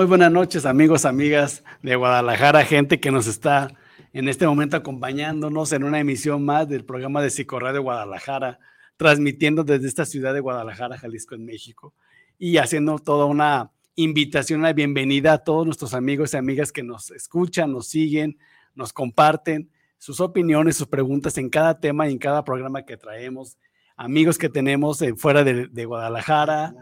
[0.00, 3.70] Muy buenas noches, amigos, amigas de Guadalajara, gente que nos está
[4.14, 8.60] en este momento acompañándonos en una emisión más del programa de Psicoradio Guadalajara,
[8.96, 11.92] transmitiendo desde esta ciudad de Guadalajara, Jalisco, en México,
[12.38, 17.10] y haciendo toda una invitación, una bienvenida a todos nuestros amigos y amigas que nos
[17.10, 18.38] escuchan, nos siguen,
[18.74, 19.68] nos comparten
[19.98, 23.58] sus opiniones, sus preguntas en cada tema y en cada programa que traemos,
[23.96, 26.72] amigos que tenemos fuera de, de Guadalajara,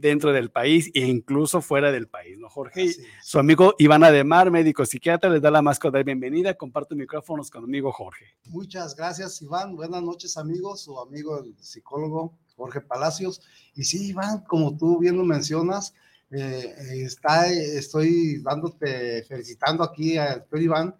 [0.00, 2.90] dentro del país e incluso fuera del país, ¿no, Jorge?
[3.22, 6.54] Su amigo Iván Ademar, médico psiquiatra, les da la más cordial bienvenida.
[6.54, 8.24] Comparto micrófonos con amigo Jorge.
[8.46, 9.76] Muchas gracias, Iván.
[9.76, 10.82] Buenas noches, amigos.
[10.82, 13.40] Su amigo, el psicólogo Jorge Palacios.
[13.74, 15.94] Y sí, Iván, como tú bien lo mencionas,
[16.30, 16.74] eh,
[17.04, 20.94] está, estoy dándote, felicitando aquí al Iván,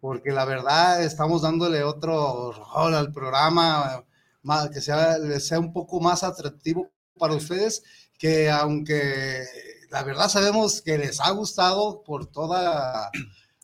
[0.00, 4.04] porque la verdad estamos dándole otro rol al programa,
[4.72, 7.82] que sea, sea un poco más atractivo para ustedes
[8.20, 9.46] que aunque
[9.90, 13.10] la verdad sabemos que les ha gustado por toda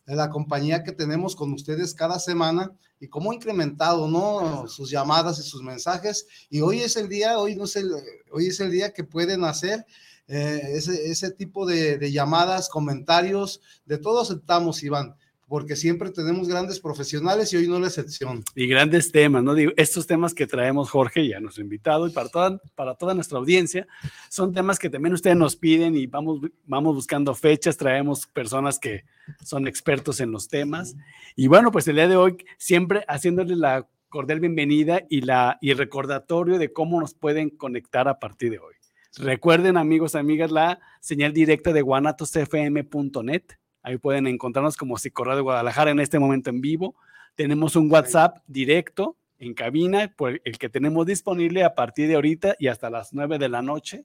[0.06, 4.66] la, compañía que tenemos con ustedes cada semana y cómo ha incrementado, ¿no?
[4.66, 6.26] Sus llamadas y sus mensajes.
[6.48, 7.92] Y hoy es el día, hoy no es el,
[8.32, 9.84] hoy es el día que pueden hacer
[10.26, 15.16] eh, ese, ese, tipo de, llamadas, comentarios, de todos aceptamos, Iván
[15.48, 18.42] porque siempre tenemos grandes profesionales y hoy no la excepción.
[18.54, 19.54] Y grandes temas, ¿no?
[19.54, 23.14] Digo, estos temas que traemos Jorge y a nuestro invitado y para toda, para toda
[23.14, 23.86] nuestra audiencia,
[24.28, 29.04] son temas que también ustedes nos piden y vamos, vamos buscando fechas, traemos personas que
[29.44, 30.96] son expertos en los temas.
[31.36, 35.74] Y bueno, pues el día de hoy siempre haciéndoles la cordial bienvenida y, la, y
[35.74, 38.74] recordatorio de cómo nos pueden conectar a partir de hoy.
[39.18, 43.44] Recuerden, amigos, amigas, la señal directa de guanatosfm.net
[43.86, 46.96] Ahí pueden encontrarnos como Psicorradio Guadalajara en este momento en vivo.
[47.36, 52.56] Tenemos un WhatsApp directo en cabina, por el que tenemos disponible a partir de ahorita
[52.58, 54.04] y hasta las 9 de la noche,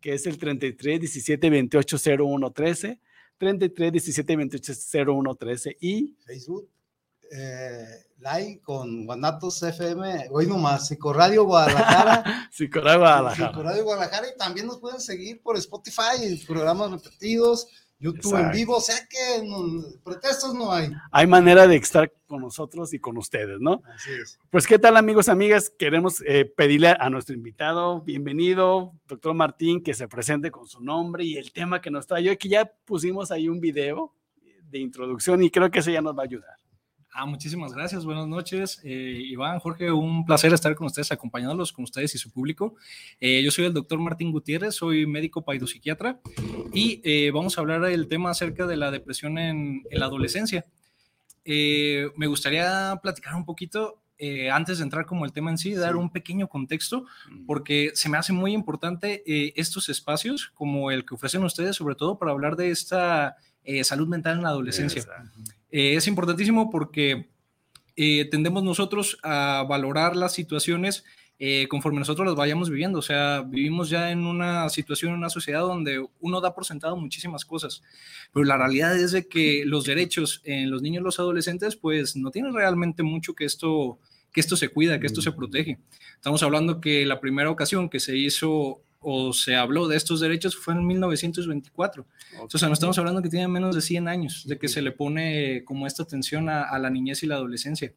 [0.00, 3.00] que es el 33 17 28 01 13,
[3.36, 4.72] 33 17 28
[5.04, 6.70] 01 13 y Facebook
[7.32, 12.48] eh, like con Guanatos FM, hoy nomás, Psicoradio Guadalajara.
[12.52, 13.48] Psicoradio Guadalajara.
[13.48, 17.66] Psicoradio Guadalajara y también nos pueden seguir por Spotify, programas repetidos,
[17.98, 19.48] YouTube en vivo, o sea que
[20.04, 20.90] pretextos no hay.
[21.10, 23.82] Hay manera de estar con nosotros y con ustedes, ¿no?
[23.94, 24.38] Así es.
[24.50, 25.70] Pues, ¿qué tal, amigos, amigas?
[25.70, 31.24] Queremos eh, pedirle a nuestro invitado, bienvenido, doctor Martín, que se presente con su nombre
[31.24, 32.22] y el tema que nos trae.
[32.22, 34.12] Yo que ya pusimos ahí un video
[34.70, 36.65] de introducción y creo que eso ya nos va a ayudar.
[37.18, 38.04] Ah, muchísimas gracias.
[38.04, 39.90] Buenas noches, eh, Iván, Jorge.
[39.90, 42.74] Un placer estar con ustedes, acompañándolos con ustedes y su público.
[43.20, 46.20] Eh, yo soy el doctor Martín Gutiérrez, soy médico paidopsiquiatra
[46.74, 50.66] y eh, vamos a hablar del tema acerca de la depresión en, la adolescencia.
[51.46, 54.02] me gustaría platicar un poquito
[54.52, 57.46] antes de entrar como el tema en sí, dar un pequeño contexto, mm.
[57.46, 59.22] porque se me hace muy importante
[59.58, 63.36] estos espacios como el que ofrecen ustedes, sobre todo para hablar de esta
[63.84, 65.04] salud mental en la adolescencia.
[65.70, 67.28] Eh, es importantísimo porque
[67.96, 71.04] eh, tendemos nosotros a valorar las situaciones
[71.38, 72.98] eh, conforme nosotros las vayamos viviendo.
[72.98, 76.96] O sea, vivimos ya en una situación, en una sociedad donde uno da por sentado
[76.96, 77.82] muchísimas cosas,
[78.32, 82.16] pero la realidad es de que los derechos en los niños y los adolescentes, pues
[82.16, 83.98] no tienen realmente mucho que esto,
[84.32, 85.78] que esto se cuida, que esto se protege.
[86.14, 90.56] Estamos hablando que la primera ocasión que se hizo o se habló de estos derechos
[90.56, 92.04] fue en 1924.
[92.52, 94.90] O sea, no estamos hablando que tiene menos de 100 años de que se le
[94.90, 97.92] pone como esta atención a, la niñez y la adolescencia.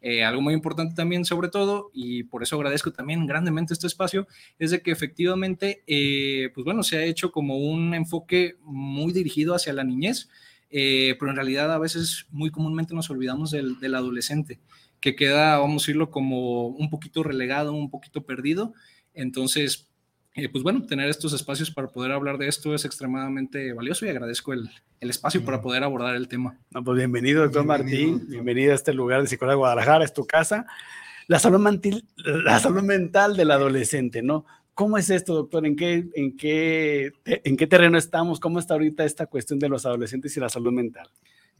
[0.00, 4.26] Eh, algo muy importante también, sobre todo, y por eso agradezco también grandemente este espacio,
[4.58, 9.54] es de que efectivamente, eh, pues bueno, se ha hecho como un enfoque muy dirigido
[9.54, 10.30] hacia la niñez,
[10.70, 14.58] eh, pero en realidad a veces muy comúnmente nos olvidamos del, del adolescente,
[15.00, 18.72] que queda, vamos a decirlo, como un poquito relegado, un poquito perdido.
[19.12, 19.88] Entonces,
[20.36, 24.10] eh, pues bueno, tener estos espacios para poder hablar de esto es extremadamente valioso y
[24.10, 24.68] agradezco el,
[25.00, 26.58] el espacio para poder abordar el tema.
[26.70, 30.26] No, pues bienvenido, doctor Martín, bienvenido a este lugar de Psicología de Guadalajara, es tu
[30.26, 30.66] casa.
[31.26, 34.44] La salud, mental, la salud mental del adolescente, ¿no?
[34.74, 35.66] ¿Cómo es esto, doctor?
[35.66, 38.38] ¿En qué, en, qué, ¿En qué terreno estamos?
[38.38, 41.08] ¿Cómo está ahorita esta cuestión de los adolescentes y la salud mental?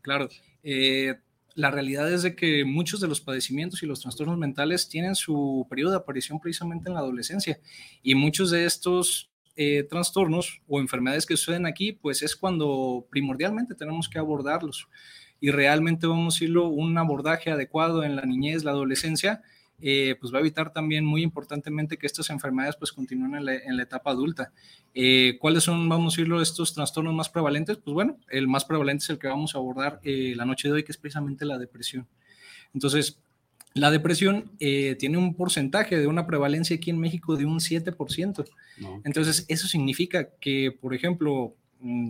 [0.03, 0.29] Claro,
[0.63, 1.15] eh,
[1.57, 5.67] la realidad es de que muchos de los padecimientos y los trastornos mentales tienen su
[5.71, 7.59] periodo de aparición precisamente en la adolescencia.
[8.03, 13.75] Y muchos de estos eh, trastornos o enfermedades que suceden aquí, pues es cuando primordialmente
[13.75, 14.87] tenemos que abordarlos.
[15.41, 19.43] Y realmente vamos a irlo un abordaje adecuado en la niñez, la adolescencia,
[19.81, 23.83] eh, pues va a evitar también muy importantemente que estas enfermedades pues continúen en la,
[23.83, 24.53] etapa adulta.
[24.95, 27.77] Eh, ¿Cuáles son, vamos a decirlo, estos trastornos más prevalentes?
[27.77, 30.75] Pues bueno, el más prevalente es el que vamos a abordar eh, la noche de
[30.75, 32.07] hoy, que es precisamente la depresión.
[32.73, 33.19] Entonces,
[33.75, 38.47] la depresión tiene un porcentaje de una prevalencia aquí en México de un 7%.
[39.05, 41.55] Entonces, eso significa que, por ejemplo,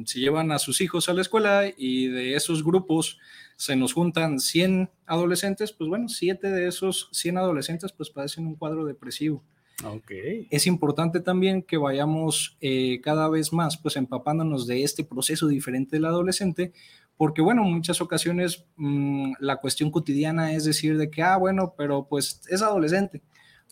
[0.04, 3.18] si llevan a sus hijos a la escuela y de esos grupos
[3.56, 8.54] se nos juntan 100 adolescentes, pues bueno, 7 de esos 100 adolescentes pues padecen un
[8.54, 9.42] cuadro depresivo.
[9.84, 10.48] Okay.
[10.50, 15.96] Es importante también que vayamos eh, cada vez más pues empapándonos de este proceso diferente
[15.96, 16.72] del adolescente,
[17.16, 21.74] porque bueno, en muchas ocasiones mm, la cuestión cotidiana es decir de que, ah, bueno,
[21.76, 23.22] pero pues es adolescente,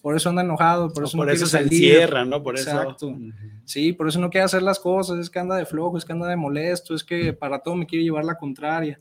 [0.05, 2.43] por eso anda enojado, por eso, por eso se encierra, ¿no?
[2.43, 3.17] Por Exacto.
[3.65, 6.13] Sí, por eso no quiere hacer las cosas, es que anda de flojo, es que
[6.13, 8.99] anda de molesto, es que para todo me quiere llevar la contraria.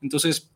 [0.00, 0.50] Entonces,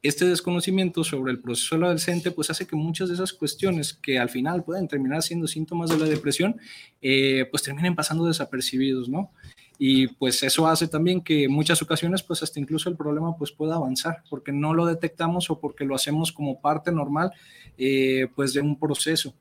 [0.00, 4.16] este desconocimiento sobre el proceso del adolescente pues hace que muchas de esas cuestiones que
[4.16, 6.60] al final pueden terminar siendo síntomas de la depresión,
[7.00, 9.32] eh, pues terminen pasando desapercibidos, ¿no?
[9.78, 13.50] Y pues eso hace también que en muchas ocasiones pues hasta incluso el problema pues
[13.50, 17.32] pueda avanzar porque no lo detectamos o porque lo hacemos como parte normal
[17.78, 19.34] eh, pues de un proceso.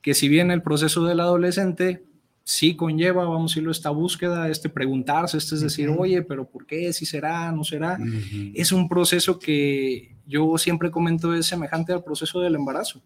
[0.00, 2.04] Que si bien el proceso del adolescente
[2.44, 6.66] sí conlleva, vamos a decirlo, esta búsqueda, este preguntarse, este es decir, oye, pero ¿por
[6.66, 6.92] qué?
[6.92, 7.50] ¿Si será?
[7.50, 7.98] ¿No será?
[8.54, 13.02] Es un proceso que yo siempre comento es semejante al proceso del embarazo.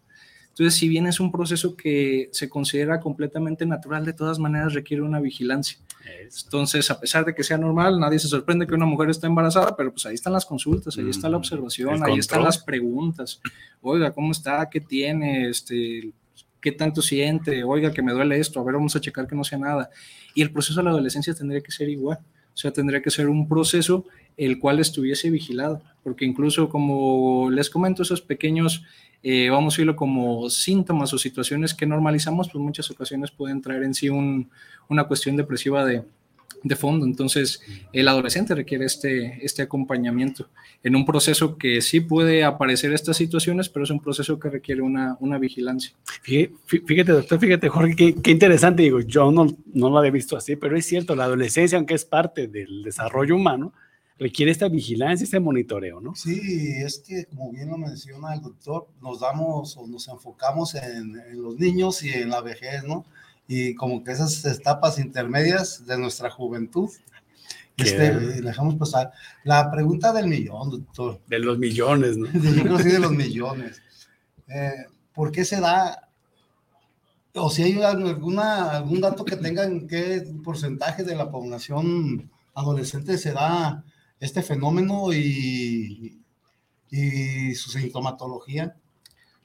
[0.49, 5.03] Entonces, si bien es un proceso que se considera completamente natural, de todas maneras requiere
[5.03, 5.79] una vigilancia.
[6.43, 9.75] Entonces, a pesar de que sea normal, nadie se sorprende que una mujer esté embarazada,
[9.75, 13.41] pero pues ahí están las consultas, ahí está la observación, ahí están las preguntas.
[13.81, 14.69] Oiga, ¿cómo está?
[14.69, 15.49] ¿Qué tiene?
[15.49, 16.11] Este,
[16.61, 19.43] qué tanto siente, oiga, que me duele esto, a ver, vamos a checar que no
[19.43, 19.89] sea nada.
[20.33, 22.19] Y el proceso de la adolescencia tendría que ser igual,
[22.53, 24.05] o sea, tendría que ser un proceso
[24.37, 28.83] el cual estuviese vigilado, porque incluso como les comento, esos pequeños,
[29.23, 33.83] eh, vamos a decirlo como síntomas o situaciones que normalizamos, pues muchas ocasiones pueden traer
[33.83, 36.03] en sí una cuestión depresiva de,
[36.63, 37.05] de fondo.
[37.05, 37.61] Entonces,
[37.93, 40.49] el adolescente requiere este, este acompañamiento
[40.83, 44.81] en un proceso que sí puede aparecer estas situaciones, pero es un proceso que requiere
[44.81, 45.93] una, una vigilancia.
[46.23, 48.83] Fíjate, doctor, fíjate, Jorge, qué, qué, interesante.
[48.83, 52.05] Digo, yo no, no lo había visto así, pero es cierto, la adolescencia, aunque es
[52.05, 53.73] parte del desarrollo humano,
[54.19, 56.13] requiere esta vigilancia, este monitoreo, ¿no?
[56.15, 56.39] Sí,
[56.83, 61.41] es que como bien lo menciona el doctor, nos damos o nos enfocamos en, en
[61.41, 63.05] los niños y en la vejez, ¿no?
[63.51, 66.87] y como que esas etapas intermedias de nuestra juventud.
[67.75, 68.11] Este,
[68.41, 69.11] dejamos pasar.
[69.43, 71.19] La pregunta del millón, doctor.
[71.25, 72.27] De los millones, ¿no?
[72.77, 73.81] sí, de los millones.
[74.47, 74.85] Eh,
[75.15, 76.09] ¿Por qué se da?
[77.33, 83.31] O si hay alguna, algún dato que tengan, qué porcentaje de la población adolescente se
[83.31, 83.83] da
[84.19, 86.21] este fenómeno y,
[86.89, 88.75] y su sintomatología.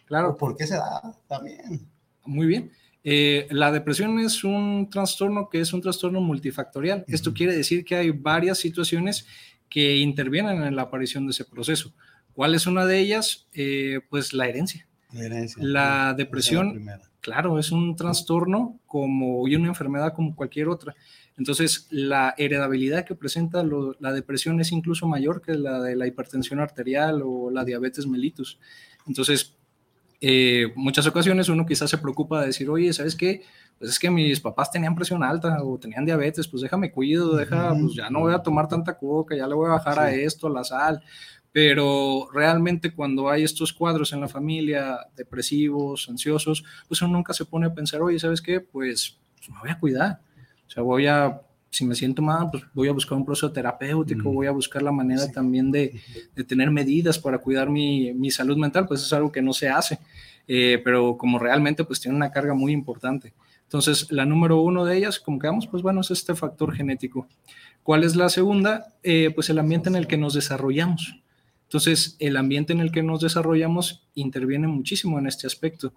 [0.07, 0.37] Claro.
[0.37, 1.88] ¿Por qué se da también?
[2.25, 2.73] Muy bien.
[3.07, 7.04] Eh, la depresión es un trastorno que es un trastorno multifactorial.
[7.07, 9.26] Esto quiere decir que hay varias situaciones
[9.69, 11.93] que intervienen en la aparición de ese proceso.
[12.33, 13.47] ¿Cuál es una de ellas?
[13.52, 14.88] Eh, pues la herencia.
[15.12, 16.87] La, herencia, la depresión,
[17.21, 20.95] claro, es un trastorno como y una enfermedad como cualquier otra.
[21.37, 26.61] Entonces, la heredabilidad que presenta la depresión es incluso mayor que la de la hipertensión
[26.61, 28.59] arterial o la diabetes mellitus.
[29.07, 29.57] Entonces,
[30.21, 33.43] eh, muchas ocasiones uno quizás se preocupa de decir, oye, ¿sabes qué?
[33.79, 37.75] Pues es que mis papás tenían presión alta o tenían diabetes, pues déjame cuido, deja,
[37.75, 40.47] pues ya no voy a tomar tanta coca, ya le voy a bajar a esto,
[40.47, 41.03] a la sal.
[41.50, 47.45] Pero realmente cuando hay estos cuadros en la familia, depresivos, ansiosos, pues uno nunca se
[47.45, 48.61] pone a pensar, oye, ¿sabes qué?
[48.61, 50.21] Pues, pues me voy a cuidar.
[50.66, 51.40] O sea, voy a
[51.75, 54.92] si me siento mal, pues voy a buscar un proceso terapéutico, voy a buscar la
[54.92, 56.00] manera también de,
[56.33, 59.68] de, tener medidas para cuidar mi, mi, salud mental, pues es algo que no se
[59.68, 59.99] hace,
[60.47, 63.35] eh, pero como realmente pues tiene una carga muy importante.
[63.64, 67.26] Entonces, la número uno de ellas, como que vamos, pues bueno, es este factor genético.
[67.83, 68.94] ¿Cuál es la segunda?
[69.02, 71.21] Eh, pues el ambiente en el que nos desarrollamos.
[71.64, 75.92] Entonces, el ambiente en el que nos desarrollamos interviene muchísimo en este aspecto.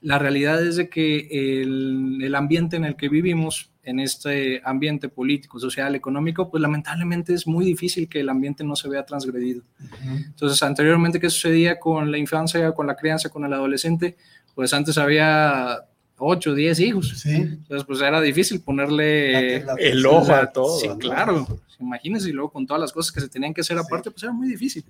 [0.00, 5.08] La realidad es de que el, el ambiente en el que vivimos en este ambiente
[5.08, 9.62] político, social, económico, pues lamentablemente es muy difícil que el ambiente no se vea transgredido.
[10.04, 14.18] Entonces, anteriormente, ¿qué sucedía con la infancia, con la crianza, con el adolescente?
[14.54, 15.78] Pues antes había
[16.18, 17.24] 8, 10 hijos.
[17.24, 20.78] Entonces, pues era difícil ponerle el ojo a todo.
[20.78, 21.46] Sí, claro.
[21.80, 24.32] Imagínense, y luego con todas las cosas que se tenían que hacer aparte, pues era
[24.32, 24.84] muy difícil.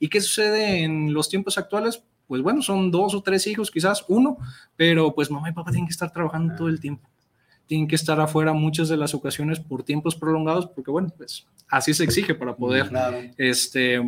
[0.00, 2.02] ¿Y qué sucede en los tiempos actuales?
[2.26, 4.38] Pues bueno, son dos o tres hijos, quizás uno,
[4.74, 7.08] pero pues mamá y papá tienen que estar trabajando todo el tiempo
[7.70, 11.94] tienen que estar afuera muchas de las ocasiones por tiempos prolongados, porque bueno, pues así
[11.94, 12.90] se exige para poder
[13.36, 14.00] este,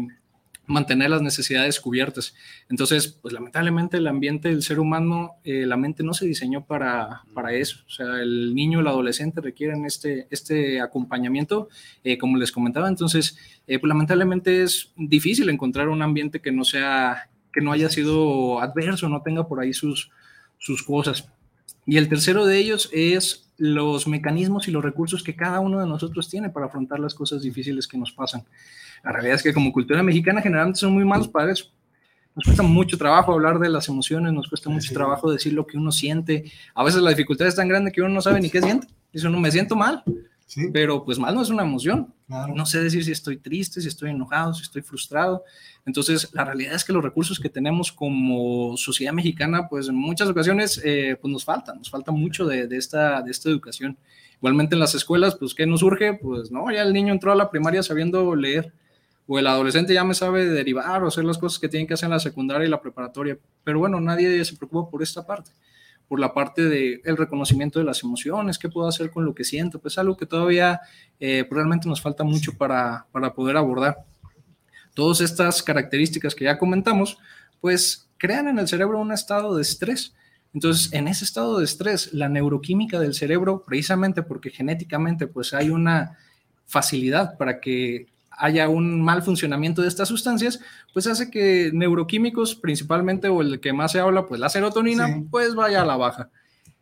[0.66, 2.35] mantener las necesidades cubiertas.
[2.69, 7.23] Entonces, pues lamentablemente el ambiente del ser humano, eh, la mente no se diseñó para,
[7.35, 7.85] para eso.
[7.87, 11.69] O sea, el niño, el adolescente requieren este, este acompañamiento,
[12.02, 12.88] eh, como les comentaba.
[12.88, 13.38] Entonces,
[13.69, 18.61] eh, pues lamentablemente es difícil encontrar un ambiente que no sea, que no haya sido
[18.61, 20.11] adverso, no tenga por ahí sus,
[20.59, 21.28] sus cosas.
[21.87, 25.87] Y el tercero de ellos es los mecanismos y los recursos que cada uno de
[25.87, 28.42] nosotros tiene para afrontar las cosas difíciles que nos pasan.
[29.04, 31.66] La realidad es que como cultura mexicana generalmente son muy malos para eso.
[32.35, 35.76] Nos cuesta mucho trabajo hablar de las emociones, nos cuesta mucho trabajo decir lo que
[35.76, 36.50] uno siente.
[36.75, 38.88] A veces la dificultad es tan grande que uno no sabe ni qué siente.
[39.12, 40.02] Dice uno, me siento mal.
[40.73, 42.12] Pero pues mal no es una emoción.
[42.28, 45.44] No sé decir si estoy triste, si estoy enojado, si estoy frustrado.
[45.85, 50.28] Entonces, la realidad es que los recursos que tenemos como sociedad mexicana, pues en muchas
[50.28, 53.99] ocasiones, eh, pues nos faltan, nos falta mucho de, de, esta, de esta educación.
[54.37, 56.14] Igualmente en las escuelas, pues, ¿qué nos surge?
[56.14, 58.73] Pues no, ya el niño entró a la primaria sabiendo leer,
[59.26, 62.06] o el adolescente ya me sabe derivar o hacer las cosas que tienen que hacer
[62.06, 63.38] en la secundaria y la preparatoria.
[63.62, 65.52] Pero bueno, nadie se preocupa por esta parte
[66.12, 69.45] por la parte del el reconocimiento de las emociones, qué puedo hacer con lo que
[69.45, 70.83] siento, pues algo que todavía
[71.19, 73.97] eh, pues, realmente nos falta mucho para, para poder abordar.
[74.92, 77.16] Todas estas características que ya comentamos,
[77.62, 80.14] pues crean en el cerebro un estado de estrés.
[80.52, 85.71] Entonces, en ese estado de estrés, la neuroquímica del cerebro, precisamente porque genéticamente pues hay
[85.71, 86.19] una
[86.66, 90.61] facilidad para que haya un mal funcionamiento de estas sustancias,
[90.93, 95.55] pues hace que neuroquímicos, principalmente, o el que más se habla, pues la serotonina, pues
[95.55, 96.31] vaya a la baja.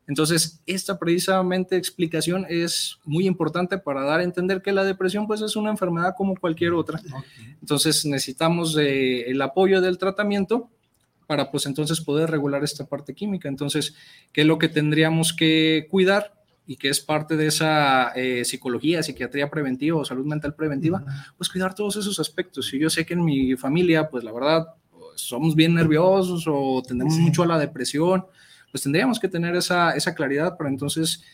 [0.07, 5.40] Entonces, esta precisamente explicación es muy importante para dar a entender que la depresión pues
[5.40, 7.00] es una enfermedad como cualquier otra.
[7.61, 10.69] Entonces, necesitamos el apoyo del tratamiento
[11.28, 13.49] para pues entonces poder regular esta parte química.
[13.49, 13.95] Entonces,
[14.33, 16.39] ¿qué es lo que tendríamos que cuidar?
[16.67, 21.05] Y que es parte de esa eh, psicología, psiquiatría preventiva o salud mental preventiva,
[21.37, 22.73] pues cuidar todos esos aspectos.
[22.73, 26.83] Y yo sé que en mi familia, pues la verdad, pues, somos bien nerviosos o
[26.87, 28.25] tendemos mucho a la depresión,
[28.71, 31.25] pues tendríamos que tener esa, esa claridad para entonces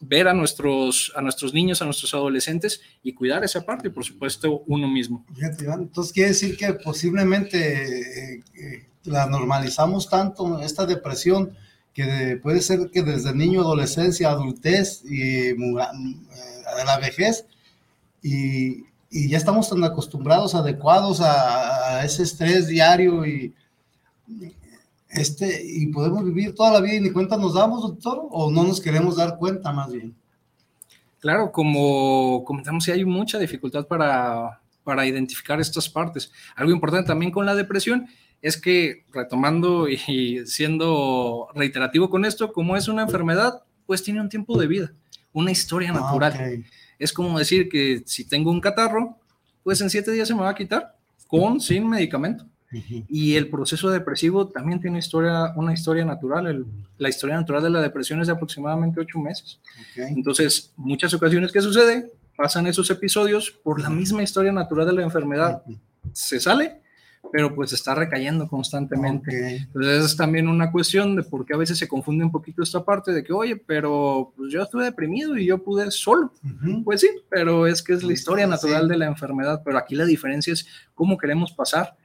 [0.00, 4.04] ver a nuestros, a nuestros niños, a nuestros adolescentes y cuidar esa parte y por
[4.04, 5.24] supuesto uno mismo.
[5.38, 11.56] Entonces quiere decir que posiblemente eh, eh, la normalizamos tanto, esta depresión,
[11.96, 15.56] que puede ser que desde niño, adolescencia, adultez y eh,
[16.84, 17.46] la vejez,
[18.22, 23.54] y, y, ya estamos tan acostumbrados, adecuados a, a, ese estrés diario y,
[25.08, 28.64] este, y podemos vivir toda la vida y ni cuenta nos damos, doctor, o no
[28.64, 30.14] nos queremos dar cuenta más bien.
[31.18, 36.30] Claro, como comentamos, sí hay mucha dificultad para, para identificar estas partes.
[36.56, 38.06] Algo importante también con la depresión
[38.46, 44.28] es que retomando y siendo reiterativo con esto, como es una enfermedad, pues tiene un
[44.28, 44.92] tiempo de vida,
[45.32, 46.64] una historia ah, natural.
[46.96, 49.18] Es como decir que si tengo un catarro,
[49.64, 52.46] pues en siete días se me va a quitar, con, sin medicamento.
[53.08, 56.66] Y el proceso depresivo también tiene historia, una historia natural.
[56.98, 59.58] la historia natural de la depresión es de aproximadamente ocho meses.
[59.96, 65.02] Entonces, muchas ocasiones que sucede, pasan esos episodios por la misma historia natural de la
[65.02, 65.62] enfermedad.
[66.12, 66.85] Se sale,
[67.32, 69.56] pero pues está recayendo constantemente.
[69.56, 72.84] Entonces es también una cuestión de por qué a veces se confunde un poquito esta
[72.84, 76.32] parte de que, oye, pero pues yo estuve deprimido y yo pude solo.
[76.84, 80.04] Pues sí, pero es que es la historia natural de la enfermedad, pero aquí la
[80.04, 81.96] diferencia es cómo queremos pasar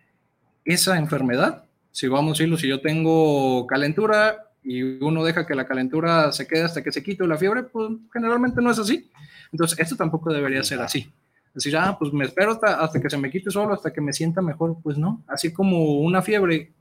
[0.66, 1.66] esa enfermedad.
[1.92, 6.48] Si vamos a decirlo, si yo tengo calentura y uno deja que la calentura se
[6.48, 9.10] quede hasta que se quite la fiebre, pues generalmente no es así.
[9.52, 11.12] Entonces, esto tampoco debería ser así.
[11.54, 14.42] Decir, ah, pues me espero hasta, que se me quite solo, hasta que me sienta
[14.42, 14.78] mejor.
[14.82, 16.72] Pues no, así como una fiebre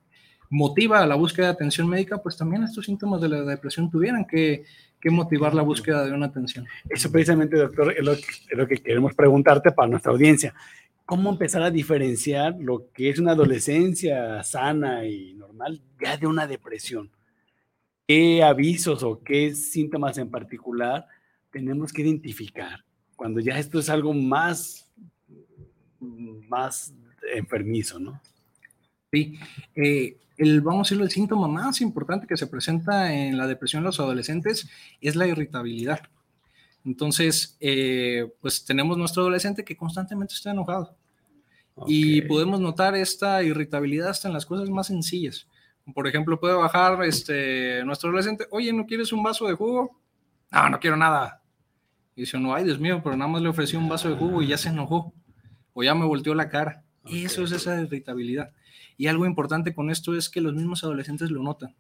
[0.49, 4.65] motiva la búsqueda de atención médica, pues también estos síntomas de la depresión tuvieran que,
[5.01, 6.67] que motivar la búsqueda de una atención.
[6.89, 10.55] Eso precisamente, doctor, es lo, es lo que queremos preguntarte para nuestra audiencia.
[11.05, 16.47] ¿Cómo empezar a diferenciar lo que es una adolescencia sana y normal ya de una
[16.47, 17.11] depresión?
[18.07, 21.07] ¿Qué avisos o qué síntomas en particular
[21.51, 22.85] tenemos que identificar
[23.21, 24.91] cuando ya esto es algo más,
[26.49, 26.95] más
[27.35, 28.19] enfermizo, ¿no?
[29.13, 29.39] Sí,
[29.75, 33.81] eh, el, vamos a decirlo, el síntoma más importante que se presenta en la depresión
[33.81, 34.71] en los adolescentes
[35.03, 36.01] es la irritabilidad.
[36.83, 40.97] Entonces, eh, pues tenemos nuestro adolescente que constantemente está enojado.
[41.87, 45.47] Y podemos notar esta irritabilidad hasta en las cosas más sencillas.
[45.93, 50.01] Por ejemplo, puede bajar este, nuestro adolescente, oye, ¿no quieres un vaso de jugo?
[50.51, 51.40] No, no quiero nada.
[52.21, 54.43] Y dice no, ay Dios mío, pero nada más le ofrecí un vaso de jugo
[54.43, 55.15] y ya se enojó.
[55.73, 56.85] O ya me volteó la cara.
[57.11, 58.51] Eso es esa irritabilidad.
[58.99, 61.75] Y algo importante con esto es que los mismos adolescentes lo notan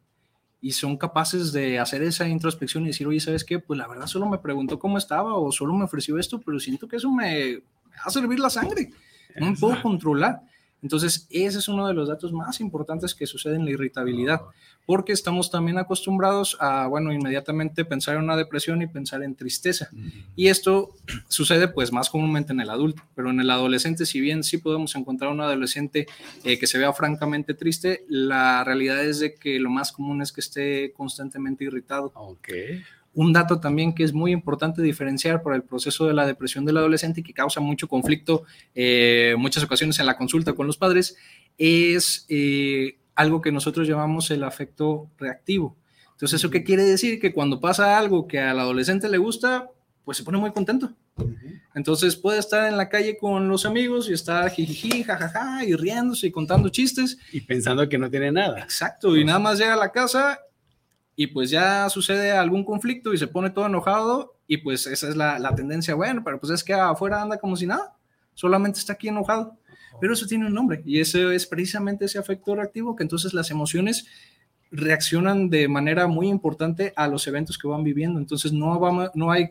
[0.62, 3.58] y son capaces de hacer esa introspección y decir, oye, ¿sabes qué?
[3.58, 6.88] Pues la verdad solo me preguntó cómo estaba o solo me ofreció esto, pero siento
[6.88, 7.62] que eso me va
[8.06, 8.88] a servir la sangre.
[9.36, 10.40] No me puedo controlar.
[10.82, 14.40] Entonces, ese es uno de los datos más importantes que sucede en la irritabilidad,
[14.86, 19.88] porque estamos también acostumbrados a, bueno, inmediatamente pensar en una depresión y pensar en tristeza.
[20.36, 20.90] Y esto
[21.28, 24.94] sucede pues más comúnmente en el adulto, pero en el adolescente, si bien sí podemos
[24.96, 26.06] encontrar un adolescente
[26.44, 30.32] eh, que se vea francamente triste, la realidad es de que lo más común es
[30.32, 32.12] que esté constantemente irritado.
[32.14, 32.82] Okay.
[33.12, 36.76] Un dato también que es muy importante diferenciar para el proceso de la depresión del
[36.76, 38.44] adolescente y que causa mucho conflicto
[38.74, 41.16] eh, muchas ocasiones en la consulta con los padres
[41.58, 45.76] es eh, algo que nosotros llamamos el afecto reactivo.
[46.12, 47.18] Entonces, ¿eso qué quiere decir?
[47.18, 49.68] Que cuando pasa algo que al adolescente le gusta,
[50.04, 50.92] pues se pone muy contento.
[51.74, 56.26] Entonces puede estar en la calle con los amigos y estar jijiji, jajaja, y riéndose
[56.26, 57.18] y contando chistes.
[57.32, 58.60] Y pensando que no tiene nada.
[58.60, 60.40] Exacto, y nada más llega a la casa
[61.20, 65.16] y pues ya sucede algún conflicto y se pone todo enojado y pues esa es
[65.16, 67.92] la, la, tendencia, bueno, pero pues es que afuera anda como si nada,
[68.32, 69.54] solamente está aquí enojado,
[70.00, 73.50] pero eso tiene un nombre y eso es precisamente ese afecto reactivo que entonces las
[73.50, 74.06] emociones
[74.70, 79.30] reaccionan de manera muy importante a los eventos que van viviendo, entonces no, va, no
[79.30, 79.50] hay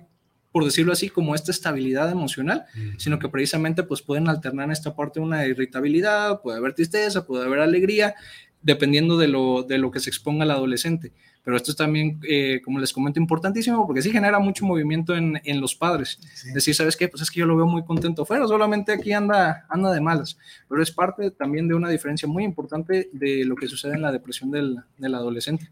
[0.52, 2.66] por decirlo así, como esta estabilidad emocional,
[2.98, 7.46] sino que precisamente pues pueden alternar en esta parte una irritabilidad, puede haber tristeza, puede
[7.46, 8.16] haber alegría,
[8.64, 11.14] dependiendo de lo, de lo que se exponga el adolescente.
[11.44, 15.40] Pero esto es también, eh, como les comento, importantísimo porque sí genera mucho movimiento en,
[15.44, 16.20] en los padres.
[16.46, 17.08] Es decir, ¿sabes qué?
[17.08, 20.38] Pues es que yo lo veo muy contento afuera, solamente aquí anda, anda de malas.
[20.68, 24.12] Pero es parte también de una diferencia muy importante de lo que sucede en la
[24.12, 25.70] depresión del, del adolescente.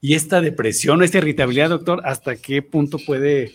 [0.00, 3.52] Y esta depresión, esta irritabilidad, doctor, ¿hasta qué punto puede,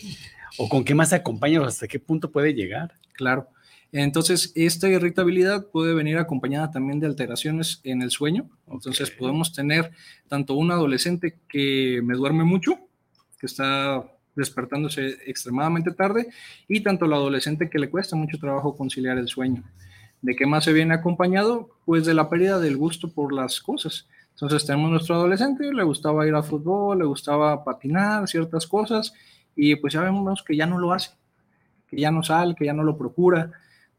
[0.57, 2.93] o con qué más acompaña, o hasta qué punto puede llegar?
[3.13, 3.47] Claro.
[3.91, 8.49] Entonces, esta irritabilidad puede venir acompañada también de alteraciones en el sueño.
[8.69, 9.91] Entonces, podemos tener
[10.27, 12.79] tanto un adolescente que me duerme mucho,
[13.39, 14.03] que está
[14.35, 16.27] despertándose extremadamente tarde,
[16.67, 19.63] y tanto el adolescente que le cuesta mucho trabajo conciliar el sueño.
[20.21, 21.69] ¿De qué más se viene acompañado?
[21.85, 24.07] Pues de la pérdida del gusto por las cosas.
[24.31, 29.13] Entonces tenemos nuestro adolescente, le gustaba ir a fútbol, le gustaba patinar, ciertas cosas,
[29.55, 31.11] y pues ya vemos que ya no lo hace,
[31.87, 33.51] que ya no sale, que ya no lo procura.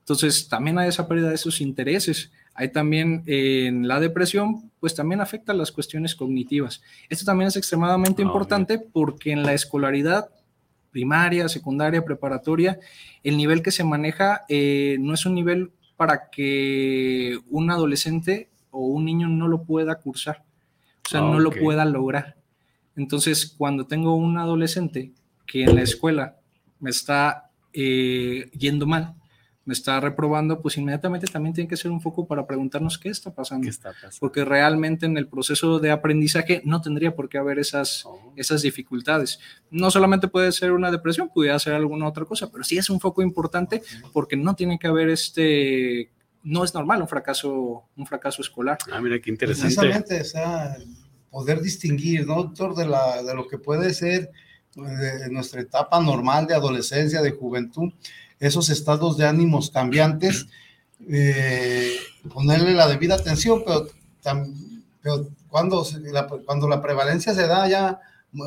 [0.09, 2.33] Entonces, también hay esa pérdida de esos intereses.
[2.55, 6.81] Hay también en la depresión, pues también afecta las cuestiones cognitivas.
[7.11, 10.31] Esto también es extremadamente ah, importante porque en la escolaridad
[10.91, 12.81] primaria, secundaria, preparatoria,
[13.23, 18.87] el nivel que se maneja eh, no es un nivel para que un adolescente o
[18.87, 20.43] un niño no lo pueda cursar,
[21.05, 22.35] o sea, no lo pueda lograr.
[22.97, 25.13] Entonces, cuando tengo un adolescente
[25.47, 26.39] que en la escuela
[26.81, 29.18] me está eh, yendo mal,
[29.73, 33.65] está reprobando, pues inmediatamente también tiene que ser un foco para preguntarnos qué está pasando.
[33.65, 34.17] ¿Qué está pasando?
[34.21, 38.33] Porque realmente en el proceso de aprendizaje no tendría por qué haber esas, Oh.
[38.37, 39.39] esas dificultades.
[39.71, 43.01] No solamente puede ser una depresión, pudiera ser alguna otra cosa, pero sí es un
[43.01, 46.11] foco importante porque no tiene que haber este,
[46.43, 48.79] no es normal un fracaso, un fracaso escolar.
[48.91, 49.75] Ah, mira qué interesante.
[49.75, 50.77] Precisamente, o sea,
[51.31, 52.75] poder distinguir, ¿no, doctor?
[52.75, 54.31] De, la, de lo que puede ser
[54.77, 57.93] eh, nuestra etapa normal de adolescencia, de juventud,
[58.41, 60.47] esos estados de ánimos cambiantes,
[61.09, 61.97] eh,
[62.33, 63.87] ponerle la debida atención, pero,
[64.23, 68.01] tam- pero cuando, la, cuando la prevalencia se da ya,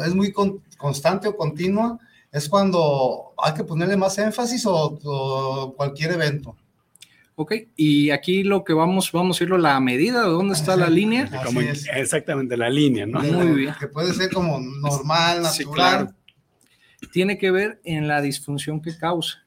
[0.06, 1.98] es muy con- constante o continua,
[2.32, 6.56] es cuando hay que ponerle más énfasis o, o cualquier evento.
[7.36, 10.90] Ok, y aquí lo que vamos, vamos a irlo la medida de dónde está la
[10.90, 11.30] línea.
[11.44, 11.88] Como es.
[11.94, 13.22] exactamente, la línea, ¿no?
[13.22, 13.74] De Muy bien.
[13.80, 15.52] Que puede ser como normal, natural.
[15.54, 16.12] Sí, claro.
[17.12, 19.41] Tiene que ver en la disfunción que causa.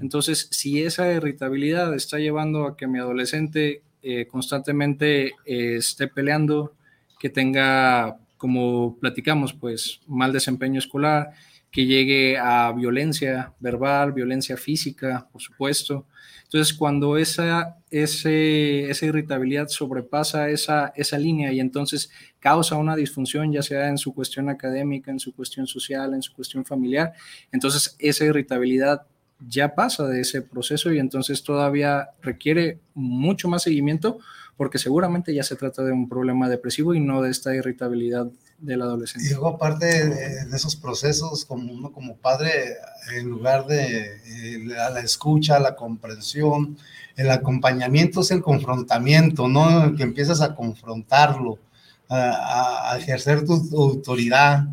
[0.00, 6.74] Entonces, si esa irritabilidad está llevando a que mi adolescente eh, constantemente eh, esté peleando,
[7.18, 11.30] que tenga, como platicamos, pues mal desempeño escolar,
[11.70, 16.06] que llegue a violencia verbal, violencia física, por supuesto.
[16.44, 23.52] Entonces, cuando esa, ese, esa irritabilidad sobrepasa esa, esa línea y entonces causa una disfunción,
[23.52, 27.12] ya sea en su cuestión académica, en su cuestión social, en su cuestión familiar,
[27.50, 29.06] entonces esa irritabilidad
[29.48, 34.18] ya pasa de ese proceso y entonces todavía requiere mucho más seguimiento
[34.56, 38.26] porque seguramente ya se trata de un problema depresivo y no de esta irritabilidad
[38.58, 39.30] del Y adolescente.
[39.30, 42.76] luego, aparte de, esos procesos, como uno como padre,
[43.16, 46.78] en lugar de eh, la, escucha, la comprensión,
[47.16, 49.94] el acompañamiento es el confrontamiento, ¿no?
[49.96, 51.58] Que empiezas a confrontarlo,
[52.08, 54.66] a- a ejercer tu, tu autoridad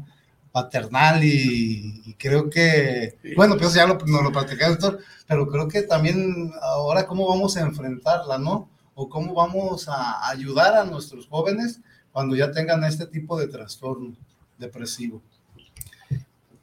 [0.51, 5.67] paternal y, y creo que, bueno, pues ya lo, nos lo platicé, doctor, pero creo
[5.67, 8.69] que también ahora cómo vamos a enfrentarla, ¿no?
[8.93, 11.79] O cómo vamos a ayudar a nuestros jóvenes
[12.11, 14.13] cuando ya tengan este tipo de trastorno
[14.57, 15.21] depresivo.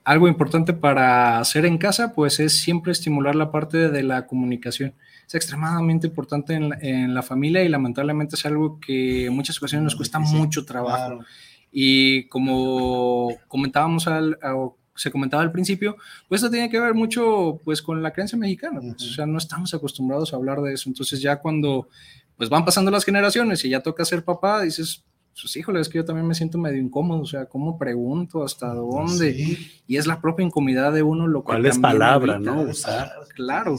[0.05, 4.95] Algo importante para hacer en casa, pues es siempre estimular la parte de la comunicación.
[5.27, 9.59] Es extremadamente importante en la, en la familia y lamentablemente es algo que en muchas
[9.59, 10.97] ocasiones nos cuesta mucho trabajo.
[10.97, 11.25] Claro.
[11.71, 15.97] Y como comentábamos al, o se comentaba al principio,
[16.29, 19.05] pues esto tiene que ver mucho pues con la creencia mexicana, pues, Ujú.
[19.05, 21.89] o sea, no estamos acostumbrados a hablar de eso, entonces ya cuando
[22.37, 25.05] pues van pasando las generaciones y ya toca ser papá, dices,
[25.41, 28.43] pues híjole, es que yo también me siento medio incómodo, o sea, ¿cómo pregunto?
[28.45, 29.35] ¿Hasta dónde?
[29.35, 32.51] Sí, Y es la propia incomodidad de uno lo que ¿Cuál es palabra, evita.
[32.53, 32.63] no?
[32.63, 33.13] Usar.
[33.35, 33.77] Claro,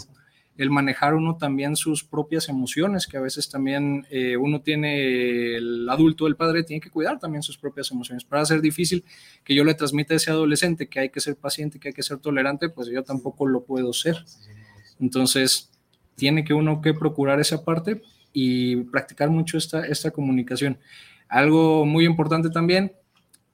[0.60, 5.88] el manejar uno también sus propias emociones, que a veces también eh, uno tiene, el
[5.90, 8.26] adulto, el padre, tiene que cuidar también sus propias emociones.
[8.26, 9.06] Para ser difícil
[9.46, 12.04] que yo le transmita a ese adolescente que hay que ser paciente, que hay que
[12.04, 14.18] ser tolerante, pues yo tampoco lo puedo ser.
[15.00, 15.72] Entonces,
[16.16, 18.02] tiene que uno que procurar esa parte
[18.34, 20.78] y practicar mucho esta, esta comunicación.
[21.30, 22.92] Algo muy importante también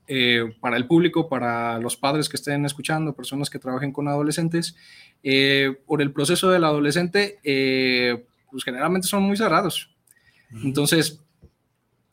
[0.08, 4.76] eh, para el público, para los padres que estén escuchando, personas que trabajen con adolescentes,
[5.24, 9.90] eh, por el proceso del adolescente, eh, pues generalmente son muy cerrados.
[10.64, 11.22] Entonces,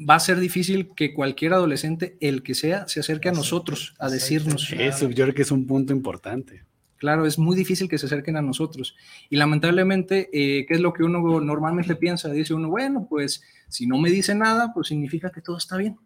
[0.01, 4.09] va a ser difícil que cualquier adolescente, el que sea, se acerque a nosotros a
[4.09, 4.73] decirnos.
[4.73, 6.65] Eso yo creo que es un punto importante.
[6.97, 8.97] Claro, es muy difícil que se acerquen a nosotros.
[9.29, 12.31] Y lamentablemente, eh, ¿qué es lo que uno normalmente piensa?
[12.31, 15.97] Dice uno, bueno, pues si no me dice nada, pues significa que todo está bien.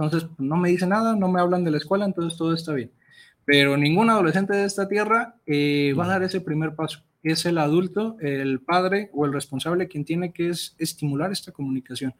[0.00, 2.72] Entonces, pues, no me dice nada, no me hablan de la escuela, entonces todo está
[2.72, 2.90] bien.
[3.44, 7.02] Pero ningún adolescente de esta tierra eh, va a dar ese primer paso.
[7.22, 12.14] Es el adulto, el padre o el responsable quien tiene que es estimular esta comunicación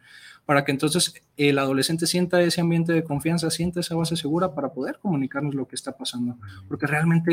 [0.45, 4.75] para que entonces el adolescente sienta ese ambiente de confianza, sienta esa base segura para
[4.75, 6.37] poder comunicarnos lo que está pasando.
[6.69, 7.33] Porque realmente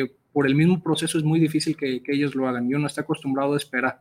[0.00, 2.86] eh, por el mismo proceso es muy difícil que, que ellos lo hagan y uno
[2.86, 4.00] está acostumbrado a esperar.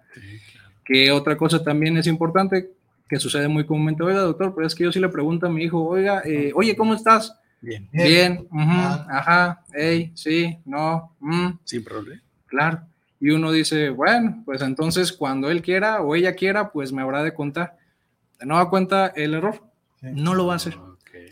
[0.83, 2.71] Que otra cosa también es importante,
[3.07, 5.63] que sucede muy comúnmente, oiga doctor, pero es que yo sí le pregunto a mi
[5.63, 7.37] hijo, oiga, eh, oye, ¿cómo estás?
[7.61, 7.87] Bien.
[7.91, 8.07] Bien.
[8.07, 9.07] Bien, Ah.
[9.09, 12.21] ajá, hey, sí, no, mm, Sin problema.
[12.47, 12.81] claro.
[13.19, 17.23] Y uno dice, bueno, pues entonces cuando él quiera o ella quiera, pues me habrá
[17.23, 17.77] de contar.
[18.39, 19.61] De nueva cuenta el error,
[20.01, 20.07] Sí.
[20.13, 20.77] no lo va a hacer.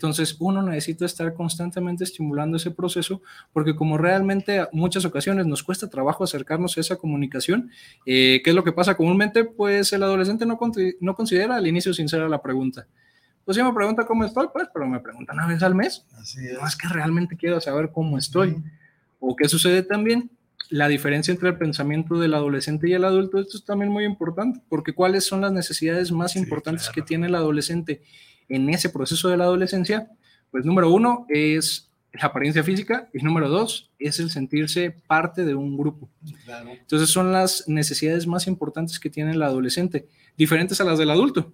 [0.04, 3.22] Entonces, uno necesita estar constantemente estimulando ese proceso,
[3.54, 7.70] porque como realmente muchas ocasiones nos cuesta trabajo acercarnos a esa comunicación,
[8.04, 9.44] eh, ¿qué es lo que pasa comúnmente?
[9.44, 10.58] Pues el adolescente no,
[11.00, 12.86] no considera al inicio sincera la pregunta.
[13.46, 16.04] Pues si me pregunta cómo estoy, pues, pero me pregunta una vez al mes.
[16.20, 16.52] Así es.
[16.60, 18.56] No es que realmente quiero saber cómo estoy.
[19.20, 20.30] ¿O qué sucede también?
[20.68, 24.60] La diferencia entre el pensamiento del adolescente y el adulto, esto es también muy importante,
[24.68, 26.94] porque cuáles son las necesidades más Sí, importantes claro.
[26.94, 28.02] que tiene el adolescente
[28.48, 30.10] en ese proceso de la adolescencia.
[30.50, 35.54] Pues número uno es la apariencia física y número dos es el sentirse parte de
[35.54, 36.08] un grupo.
[36.70, 41.52] Entonces son las necesidades más importantes que tiene el adolescente, diferentes a las del adulto.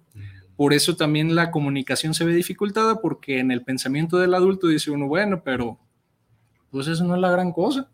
[0.55, 4.91] Por eso también la comunicación se ve dificultada porque en el pensamiento del adulto dice
[4.91, 5.79] uno, bueno, pero
[6.69, 7.89] pues eso no es la gran cosa.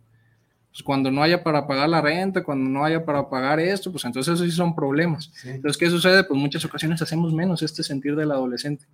[0.77, 4.05] Pues cuando no haya para pagar la renta, cuando no haya para pagar esto, pues
[4.05, 5.31] entonces eso sí son problemas.
[5.43, 6.23] Entonces, ¿qué sucede?
[6.23, 8.85] Pues muchas ocasiones hacemos menos este sentir del adolescente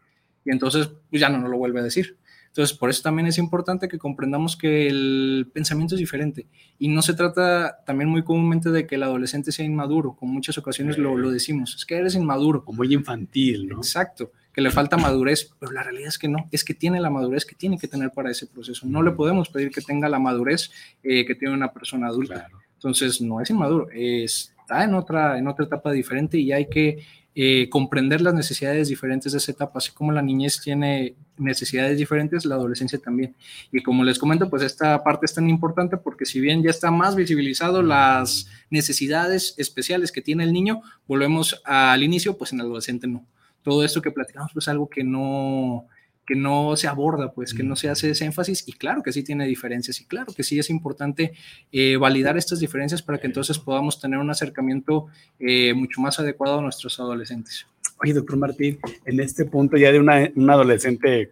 [0.46, 2.18] y entonces pues ya no nos lo vuelve a decir.
[2.48, 6.48] Entonces, por eso también es importante que comprendamos que el pensamiento es diferente
[6.80, 10.58] y no se trata también muy comúnmente de que el adolescente sea inmaduro, como muchas
[10.58, 12.64] ocasiones lo, lo decimos, es que eres inmaduro.
[12.66, 13.80] O muy infantil, ¿no?
[13.80, 17.10] Exacto, que le falta madurez, pero la realidad es que no, es que tiene la
[17.10, 18.86] madurez que tiene que tener para ese proceso.
[18.86, 20.72] No le podemos pedir que tenga la madurez
[21.04, 22.48] eh, que tiene una persona adulta.
[22.76, 27.04] Entonces, no es inmaduro, está en otra, en otra etapa diferente y hay que
[27.36, 32.46] eh, comprender las necesidades diferentes de esa etapa, así como la niñez tiene necesidades diferentes,
[32.46, 33.36] la adolescencia también.
[33.72, 36.92] Y como les comento, pues esta parte es tan importante porque si bien ya está
[36.92, 42.68] más visibilizado las necesidades especiales que tiene el niño, volvemos al inicio, pues en el
[42.68, 43.26] adolescente no.
[43.64, 45.88] Todo esto que platicamos pues es algo que no,
[46.26, 49.24] que no se aborda, pues que no se hace ese énfasis y claro que sí
[49.24, 51.34] tiene diferencias y claro que sí es importante
[51.72, 55.08] eh, validar estas diferencias para que entonces podamos tener un acercamiento
[55.40, 57.66] eh, mucho más adecuado a nuestros adolescentes.
[58.02, 61.32] Oye, doctor Martín, en este punto ya de una, un adolescente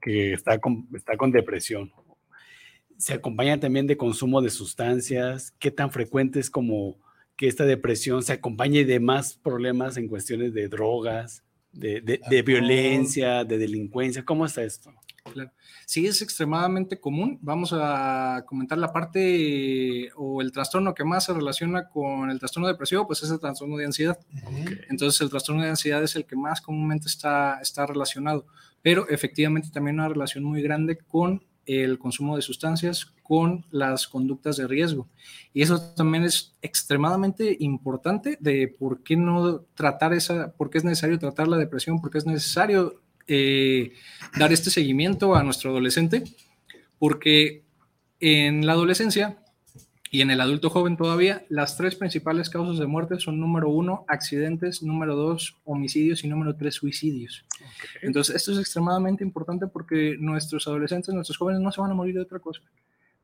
[0.00, 1.92] que está con, está con depresión,
[2.96, 5.52] ¿se acompaña también de consumo de sustancias?
[5.58, 6.96] ¿Qué tan frecuente es como
[7.36, 11.44] que esta depresión se acompañe de más problemas en cuestiones de drogas?
[11.78, 14.24] De, violencia, de delincuencia.
[14.24, 14.92] ¿Cómo está esto?
[15.32, 15.52] Claro.
[15.84, 17.38] Sí, es extremadamente común.
[17.42, 22.68] Vamos a comentar la parte o el trastorno que más se relaciona con el trastorno
[22.68, 24.18] depresivo, pues es el trastorno de ansiedad.
[24.88, 28.46] Entonces, el trastorno de ansiedad es el que más comúnmente está, está relacionado,
[28.82, 34.56] pero efectivamente también una relación muy grande con el consumo de sustancias con las conductas
[34.56, 35.06] de riesgo.
[35.52, 40.84] Y eso también es extremadamente importante de por qué no tratar esa, por qué es
[40.84, 43.92] necesario tratar la depresión, por qué es necesario eh,
[44.38, 46.24] dar este seguimiento a nuestro adolescente,
[46.98, 47.64] porque
[48.18, 49.38] en la adolescencia
[50.10, 54.04] y en el adulto joven todavía, las tres principales causas de muerte son número uno,
[54.08, 57.44] accidentes, número dos, homicidios y número tres, suicidios.
[58.00, 62.14] Entonces, esto es extremadamente importante porque nuestros adolescentes, nuestros jóvenes no se van a morir
[62.14, 62.62] de otra cosa.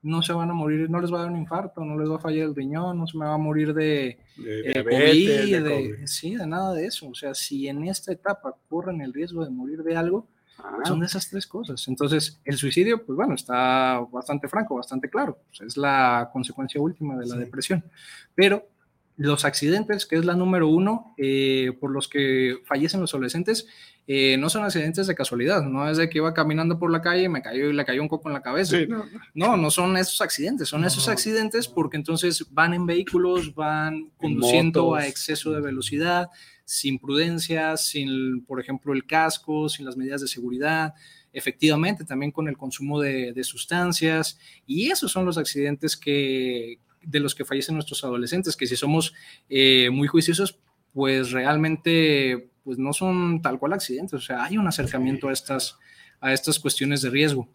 [0.03, 2.17] No se van a morir, no les va a dar un infarto, no les va
[2.17, 6.37] a fallar el riñón, no se me va a morir de, de, eh, COVID, sí,
[6.37, 7.09] de nada de eso.
[7.09, 10.79] O sea, si en esta etapa corren el riesgo de morir de algo, Ah.
[10.85, 11.87] Son esas tres cosas.
[11.89, 15.39] Entonces, el suicidio, pues bueno, está bastante franco, bastante claro.
[15.61, 17.85] es la consecuencia última de la depresión.
[18.35, 18.67] Pero
[19.17, 23.67] los accidentes, que es la número uno, eh, por los que fallecen los adolescentes,
[24.07, 27.23] eh, no son accidentes de casualidad, no es de que iba caminando por la calle
[27.23, 28.77] y me cayó y le cayó un coco en la cabeza.
[29.33, 34.95] no, no, son esos accidentes, son esos accidentes porque entonces van en vehículos, van conduciendo
[34.95, 36.29] a exceso de velocidad,
[36.65, 40.95] sin prudencia, sin, por ejemplo, el casco, sin las medidas de seguridad,
[41.33, 44.39] efectivamente también con el consumo de, sustancias.
[44.67, 49.15] Y esos son los accidentes que, de los que fallecen nuestros adolescentes, que si somos
[49.49, 50.59] eh, muy juiciosos,
[50.93, 55.79] pues realmente pues no son tal cual accidentes, o sea, hay un acercamiento a estas,
[56.21, 57.49] a estas cuestiones de riesgo.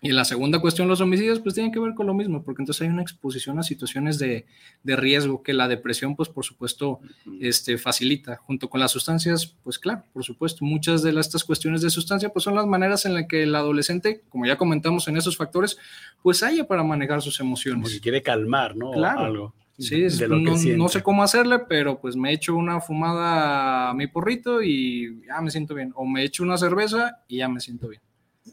[0.00, 2.82] Y la segunda cuestión, los homicidios, pues tienen que ver con lo mismo, porque entonces
[2.82, 4.46] hay una exposición a situaciones de,
[4.82, 7.00] de, riesgo que la depresión, pues por supuesto,
[7.40, 8.36] este, facilita.
[8.38, 12.42] Junto con las sustancias, pues claro, por supuesto, muchas de estas cuestiones de sustancia, pues
[12.42, 15.78] son las maneras en las que el adolescente, como ya comentamos en esos factores,
[16.22, 17.82] pues haya para manejar sus emociones.
[17.82, 18.90] Porque quiere calmar, ¿no?
[18.90, 19.20] Claro.
[19.20, 19.54] Algo.
[19.78, 20.38] Sí, no,
[20.76, 25.40] no, sé cómo hacerle, pero pues me echo una fumada a mi porrito y ya
[25.40, 25.92] me siento bien.
[25.94, 28.00] O me echo una cerveza y ya me siento bien.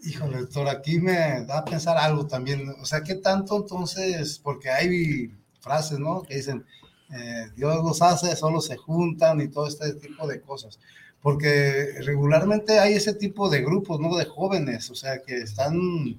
[0.04, 2.70] Híjole, doctor, aquí me da a pensar algo también.
[2.82, 4.40] O sea, ¿qué tanto entonces?
[4.40, 6.22] Porque hay frases, ¿no?
[6.24, 6.66] Que dicen,
[7.12, 10.80] eh, Dios los hace, solo se juntan y todo este tipo de cosas.
[11.22, 14.16] Porque regularmente hay ese tipo de grupos, ¿no?
[14.16, 16.18] De jóvenes, o sea, que están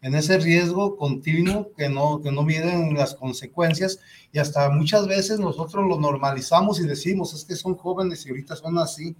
[0.00, 3.98] en ese riesgo continuo, que no, que no miden las consecuencias
[4.32, 8.56] y hasta muchas veces nosotros lo normalizamos y decimos, es que son jóvenes y ahorita
[8.56, 9.16] son así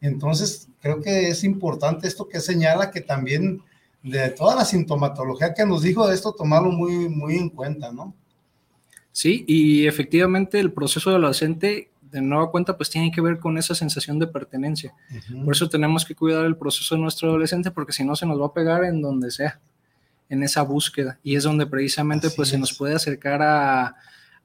[0.00, 3.62] entonces, creo que es importante esto que señala que también
[4.02, 8.14] de toda la sintomatología que nos dijo de esto, tomarlo muy, muy en cuenta, ¿no?
[9.12, 13.74] Sí, y efectivamente el proceso adolescente, de nueva cuenta, pues tiene que ver con esa
[13.74, 14.94] sensación de pertenencia.
[15.44, 18.40] Por eso tenemos que cuidar el proceso de nuestro adolescente, porque si no se nos
[18.40, 19.60] va a pegar en donde sea,
[20.28, 21.18] en esa búsqueda.
[21.22, 23.96] Y es donde precisamente pues se nos puede acercar a,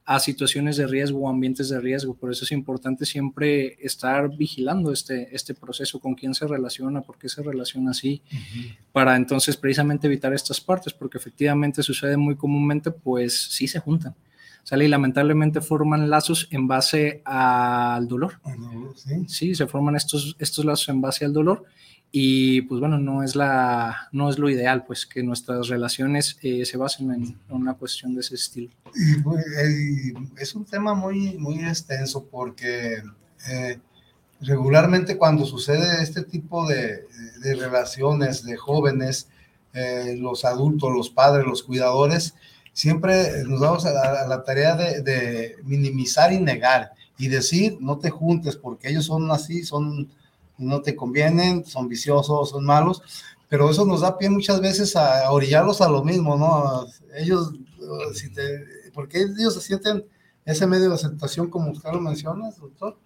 [0.06, 2.14] a situaciones de riesgo o ambientes de riesgo.
[2.14, 7.18] Por eso es importante siempre estar vigilando este, este proceso, con quién se relaciona, por
[7.18, 8.22] qué se relaciona así,
[8.92, 14.14] para entonces precisamente evitar estas partes, porque efectivamente sucede muy comúnmente, pues sí se juntan.
[14.62, 18.40] Sale y lamentablemente forman lazos en base al dolor.
[18.96, 19.24] ¿Sí?
[19.26, 21.64] sí, se forman estos, estos lazos en base al dolor
[22.16, 26.64] y pues bueno, no es, la, no es lo ideal, pues que nuestras relaciones eh,
[26.64, 28.70] se basen en una cuestión de ese estilo.
[29.24, 29.44] Pues,
[30.38, 33.02] es un tema muy, muy extenso porque
[33.50, 33.80] eh,
[34.42, 37.08] regularmente cuando sucede este tipo de,
[37.42, 39.26] de relaciones de jóvenes,
[39.72, 42.36] eh, los adultos, los padres, los cuidadores,
[42.72, 48.10] siempre nos damos a la, tarea de, de minimizar y negar y decir, no te
[48.10, 50.08] juntes porque ellos son así, son
[50.58, 53.02] no te convienen, son viciosos, son malos,
[53.48, 56.86] pero eso nos da pie muchas veces a, orillarlos a lo mismo, ¿no?
[57.16, 57.52] Ellos,
[58.34, 60.04] te, porque ellos se sienten
[60.44, 62.98] ese medio de aceptación como usted lo menciona, doctor.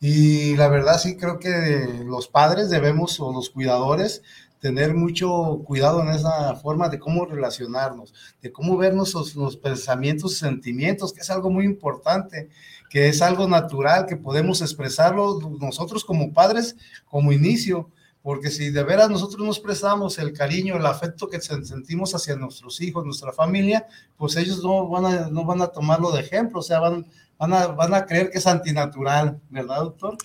[0.00, 4.22] Y la verdad sí creo que los padres debemos, o los cuidadores,
[4.64, 10.38] tener mucho cuidado en esa forma de cómo relacionarnos, de cómo ver nuestros, los pensamientos
[10.38, 12.48] sentimientos, que es algo muy importante,
[12.94, 16.76] que es algo natural, que podemos expresarlo nosotros como padres
[17.06, 17.90] como inicio,
[18.22, 22.80] porque si de veras nosotros nos expresamos el cariño, el afecto que sentimos hacia nuestros
[22.80, 23.84] hijos, nuestra familia,
[24.16, 27.04] pues ellos no van a, no van a tomarlo de ejemplo, o sea, van,
[27.36, 30.16] van, a, van a creer que es antinatural, ¿verdad, doctor?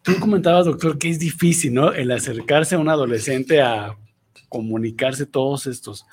[0.00, 1.92] Tú comentabas, doctor, que es difícil, ¿no?
[1.92, 3.98] El acercarse a un adolescente a
[4.48, 6.06] comunicarse todos estos.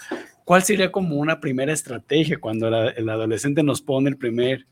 [0.43, 4.65] ¿Cuál sería como una primera estrategia cuando el adolescente nos pone el primer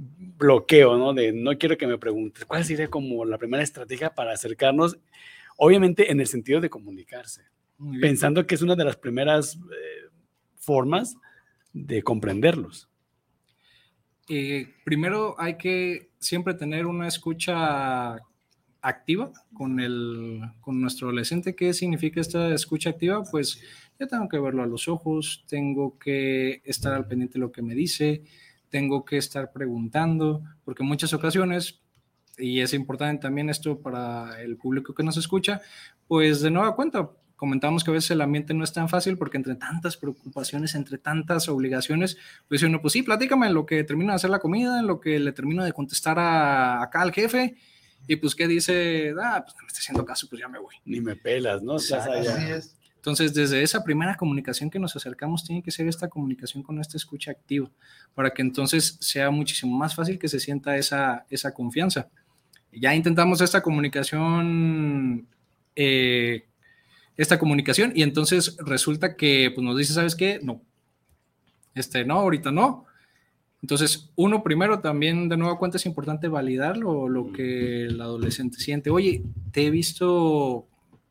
[0.00, 1.12] bloqueo, ¿no?
[1.12, 2.44] De no quiero que me preguntes.
[2.44, 4.98] ¿Cuál sería como la primera estrategia para acercarnos?
[5.56, 7.42] Obviamente en el sentido de comunicarse,
[8.00, 10.08] pensando que es una de las primeras eh,
[10.56, 11.16] formas
[11.72, 12.88] de comprenderlos.
[14.28, 18.16] Eh, primero hay que siempre tener una escucha
[18.80, 21.54] activa con, el, con nuestro adolescente.
[21.54, 23.22] ¿Qué significa esta escucha activa?
[23.30, 23.60] Pues
[23.98, 27.60] yo tengo que verlo a los ojos, tengo que estar al pendiente de lo que
[27.60, 28.22] me dice,
[28.70, 31.80] tengo que estar preguntando, porque en muchas ocasiones,
[32.38, 35.60] y es importante también esto para el público que nos escucha,
[36.08, 39.38] pues de nueva cuenta, comentamos que a veces el ambiente no es tan fácil porque
[39.38, 44.12] entre tantas preocupaciones, entre tantas obligaciones, pues uno, pues sí, platícame en lo que termino
[44.12, 47.56] de hacer la comida, en lo que le termino de contestar a, acá al jefe,
[48.06, 50.74] y pues que dice, ah, pues no me está haciendo caso, pues ya me voy.
[50.84, 51.78] Ni me pelas, ¿no?
[53.00, 56.98] Entonces, desde esa primera comunicación que nos acercamos, tiene que ser esta comunicación con esta
[56.98, 57.70] escucha activa,
[58.14, 62.08] para que entonces sea muchísimo más fácil que se sienta esa, esa confianza.
[62.72, 65.26] Ya intentamos esta comunicación
[65.76, 66.44] eh,
[67.16, 70.40] esta comunicación y entonces resulta que pues, nos dice, ¿sabes qué?
[70.42, 70.62] No,
[71.74, 72.86] este, no, ahorita no.
[73.62, 78.88] Entonces, uno primero también, de nuevo cuenta, es importante validar lo, que el adolescente siente.
[78.88, 80.66] Oye, te he visto,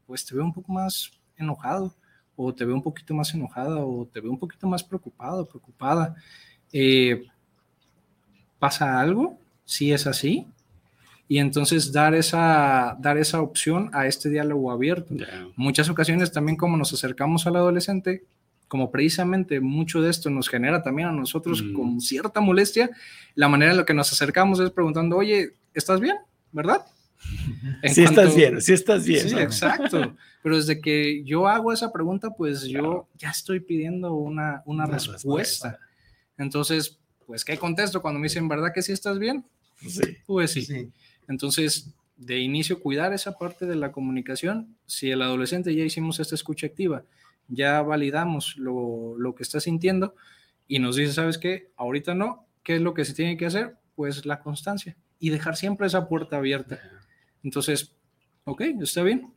[0.07, 1.93] pues te veo un poco más enojado,
[2.35, 6.15] o te veo un poquito más enojada, o te veo un poquito más preocupado, preocupada.
[6.71, 7.25] Eh,
[8.59, 9.37] ¿Pasa algo?
[9.65, 10.47] Si es así,
[11.29, 15.13] y entonces dar esa, dar esa opción a este diálogo abierto.
[15.55, 18.23] Muchas ocasiones también como nos acercamos al adolescente,
[18.67, 21.73] como precisamente mucho de esto nos genera también a nosotros mm.
[21.73, 22.89] con cierta molestia,
[23.35, 26.15] la manera en la que nos acercamos es preguntando, oye, ¿estás bien?
[26.51, 26.85] ¿Verdad?
[27.93, 29.29] Si estás bien, si estás bien.
[29.29, 30.15] Sí, exacto.
[30.41, 35.77] Pero desde que yo hago esa pregunta, pues yo ya estoy pidiendo una, una, respuesta.
[36.37, 39.45] Entonces, pues, ¿qué contesto cuando me dicen, ¿verdad que sí estás bien?
[39.85, 40.17] Sí.
[40.25, 40.61] Pues sí.
[40.61, 40.91] sí.
[41.27, 44.75] Entonces, de inicio, cuidar esa parte de la comunicación.
[44.85, 47.03] Si el adolescente ya hicimos esta escucha activa,
[47.47, 50.15] ya validamos lo, que está sintiendo
[50.67, 51.71] y nos dice, ¿sabes qué?
[51.77, 52.45] Ahorita no.
[52.61, 53.77] ¿Qué es lo que se tiene que hacer?
[53.95, 56.79] Pues la constancia y dejar siempre esa puerta abierta.
[57.43, 57.93] Entonces,
[58.45, 59.33] ok, está bien.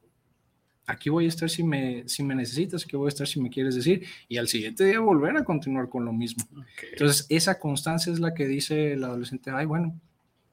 [0.87, 3.51] Aquí voy a estar si me, si me necesitas, aquí voy a estar si me
[3.51, 6.45] quieres decir, y al siguiente día volver a continuar con lo mismo.
[6.91, 9.99] Entonces, esa constancia es la que dice el adolescente, ay, bueno,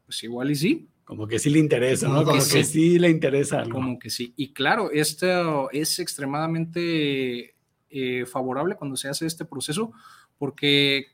[0.05, 2.23] pues igual y sí, como que sí le interesa, ¿no?
[2.23, 2.99] Como que, sí.
[2.99, 4.31] le interesa Como que sí.
[4.37, 7.55] Y claro, esto es extremadamente
[7.89, 9.91] eh, favorable cuando se hace este proceso,
[10.37, 11.07] porque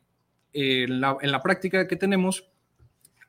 [0.52, 2.46] en, la, en, la, práctica que tenemos,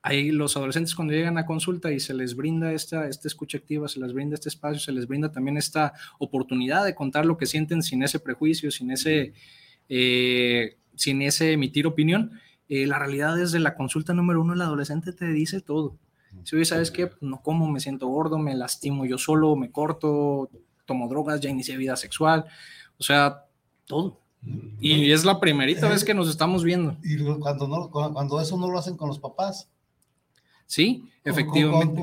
[0.07, 3.89] hay los adolescentes cuando llegan a consulta y se les brinda esta, esta escucha activa,
[3.89, 7.47] se les brinda este espacio, se les brinda también esta oportunidad de contar lo que
[7.47, 9.35] sienten sin ese prejuicio, sin ese,
[9.89, 12.41] eh, sin ese emitir opinión.
[12.69, 15.99] Eh, la realidad es de la consulta número uno, el adolescente te dice todo
[16.45, 20.51] si hoy sabes que no como, me siento gordo, me lastimo yo solo, me corto,
[20.85, 22.45] tomo drogas, ya inicié vida sexual,
[22.99, 23.45] o sea,
[23.87, 24.21] todo.
[24.81, 26.97] Y es la primerita vez que nos estamos viendo.
[27.03, 29.69] Y cuando, no, cuando eso no lo hacen con los papás.
[30.67, 32.03] Sí, efectivamente.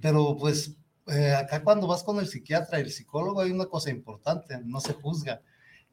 [0.00, 0.76] pero pues
[1.06, 4.80] eh, acá cuando vas con el psiquiatra y el psicólogo hay una cosa importante, no
[4.80, 5.40] se juzga.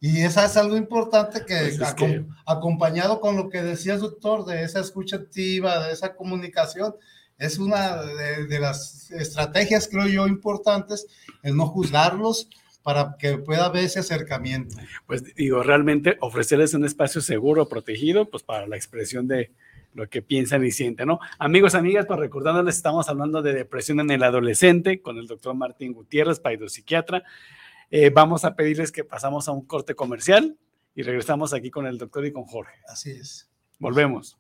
[0.02, 4.64] Y esa es algo importante que, pues acompañado con lo que decía el doctor, de
[4.64, 6.96] esa escucha activa, de esa comunicación,
[7.38, 11.08] es una de, las estrategias, creo yo, importantes,
[11.44, 12.50] el no juzgarlos
[12.84, 14.76] para que pueda haber ese acercamiento.
[15.06, 19.52] Pues digo, realmente ofrecerles un espacio seguro, protegido, pues para la expresión de
[20.00, 21.20] lo que piensan y sienten, ¿no?
[21.38, 25.94] Amigos, amigas, pues recordándoles, estamos hablando de depresión en el adolescente con el doctor Martín
[25.94, 27.24] Gutiérrez, paidopsiquiatra.
[27.92, 30.58] Eh, vamos a pedirles que pasamos a un corte comercial
[30.96, 32.76] y regresamos aquí con el doctor y con Jorge.
[32.88, 33.50] Así es.
[33.78, 34.38] Volvemos.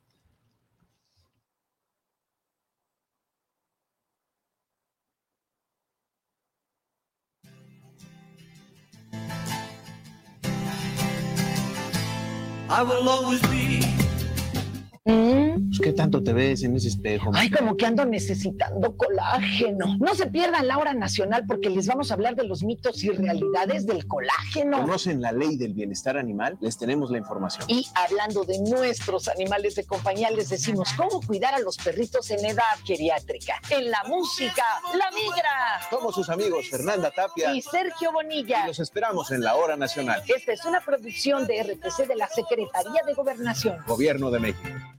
[12.71, 14.08] I will always be
[15.09, 15.69] Mm.
[15.69, 17.31] Pues, ¿Qué tanto te ves en ese espejo?
[17.33, 19.97] Ay, como que ando necesitando colágeno.
[19.99, 23.09] No se pierdan la hora nacional porque les vamos a hablar de los mitos y
[23.09, 24.81] realidades del colágeno.
[24.81, 26.57] ¿Conocen la ley del bienestar animal?
[26.61, 27.65] Les tenemos la información.
[27.67, 32.45] Y hablando de nuestros animales de compañía, les decimos cómo cuidar a los perritos en
[32.45, 33.61] edad geriátrica.
[33.69, 35.81] En la música, La Migra.
[35.89, 38.63] Somos sus amigos Fernanda Tapia y Sergio Bonilla.
[38.65, 40.21] Y los esperamos en la hora nacional.
[40.27, 43.77] Esta es una producción de RTC de la Secretaría de Gobernación.
[43.87, 44.98] Gobierno de México.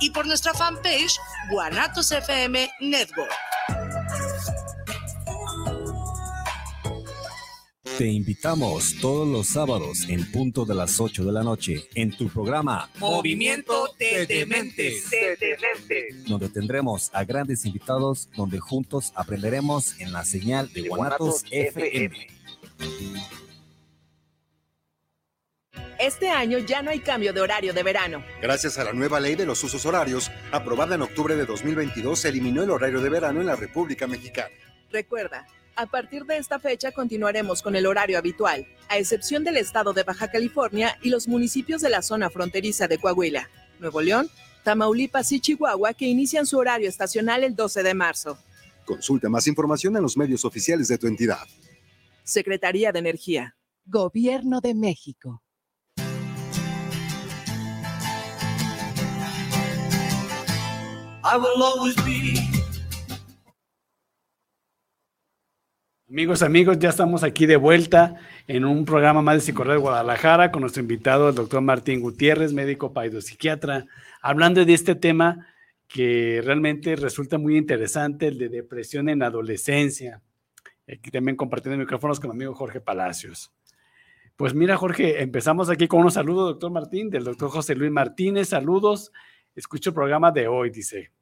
[0.00, 1.18] y por nuestra fanpage
[1.50, 3.30] Guanatos FM Network.
[7.98, 12.28] Te invitamos todos los sábados en punto de las 8 de la noche en tu
[12.28, 15.10] programa Movimiento de Dementes,
[16.28, 22.28] donde tendremos a grandes invitados donde juntos aprenderemos en la señal de Guanatos FM.
[25.98, 28.24] Este año ya no hay cambio de horario de verano.
[28.40, 32.28] Gracias a la nueva ley de los usos horarios, aprobada en octubre de 2022, se
[32.28, 34.54] eliminó el horario de verano en la República Mexicana.
[34.92, 39.92] Recuerda, a partir de esta fecha continuaremos con el horario habitual, a excepción del estado
[39.92, 44.30] de Baja California y los municipios de la zona fronteriza de Coahuila, Nuevo León,
[44.62, 48.38] Tamaulipas y Chihuahua que inician su horario estacional el 12 de marzo.
[48.84, 51.46] Consulta más información en los medios oficiales de tu entidad.
[52.22, 53.56] Secretaría de Energía.
[53.84, 55.42] Gobierno de México.
[66.08, 68.16] Amigos, amigos, ya estamos aquí de vuelta
[68.46, 72.54] en un programa más de Psicorred de Guadalajara con nuestro invitado, el doctor Martín Gutiérrez,
[72.54, 73.84] médico psiquiatra,
[74.22, 75.46] hablando de este tema
[75.86, 80.22] que realmente resulta muy interesante, el de depresión en adolescencia.
[80.90, 83.52] Aquí también compartiendo micrófonos con mi amigo Jorge Palacios.
[84.34, 88.48] Pues mira, Jorge, empezamos aquí con unos saludos, doctor Martín, del doctor José Luis Martínez.
[88.48, 89.12] Saludos,
[89.54, 91.17] escucho el programa de hoy, dice.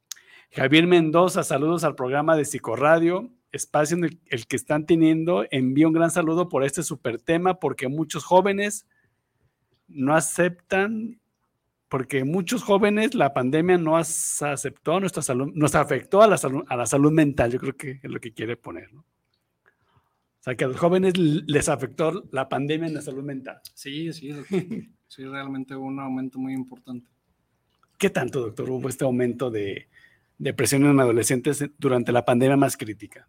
[0.52, 5.44] Javier Mendoza, saludos al programa de Psicoradio, espacio en el, que están teniendo.
[5.50, 8.86] Envío un gran saludo por este super tema, porque muchos jóvenes
[9.88, 11.20] no aceptan,
[11.88, 16.76] porque muchos jóvenes la pandemia no aceptó nuestra salud, nos afectó a la salud, a
[16.76, 19.00] la salud mental, yo creo que es lo que quiere poner, ¿no?
[19.00, 23.60] O sea, que a los jóvenes les afectó la pandemia en la salud mental.
[23.74, 24.32] Sí, sí,
[25.08, 27.10] sí, realmente un aumento muy importante.
[27.98, 29.88] ¿Qué tanto, doctor, hubo este aumento de
[30.38, 33.28] depresión en adolescentes durante la pandemia más crítica?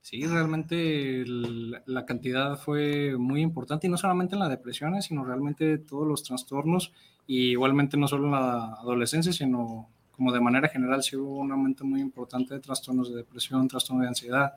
[0.00, 5.78] Sí, realmente la cantidad fue muy importante y no solamente en la depresión, sino realmente
[5.78, 6.92] todos los trastornos
[7.26, 11.52] y igualmente no solo en la adolescencia, sino como de manera general sí hubo un
[11.52, 14.52] aumento muy importante de trastornos de depresión, trastornos de ansiedad.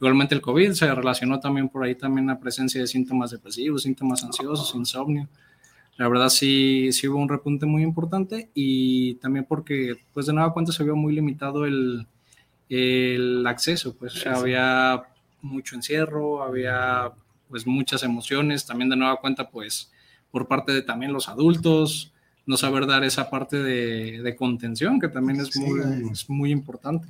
[0.00, 4.22] Igualmente el COVID se relacionó también por ahí también la presencia de síntomas depresivos, síntomas
[4.24, 5.28] ansiosos, insomnio.
[5.98, 10.52] La verdad sí, sí hubo un repunte muy importante y también porque pues de nueva
[10.52, 12.06] cuenta se vio muy limitado el,
[12.68, 15.02] el acceso, pues había
[15.42, 17.10] mucho encierro, había
[17.48, 19.90] pues muchas emociones, también de nueva cuenta pues
[20.30, 22.12] por parte de también los adultos,
[22.46, 27.08] no saber dar esa parte de, contención que también es, muy, es muy importante.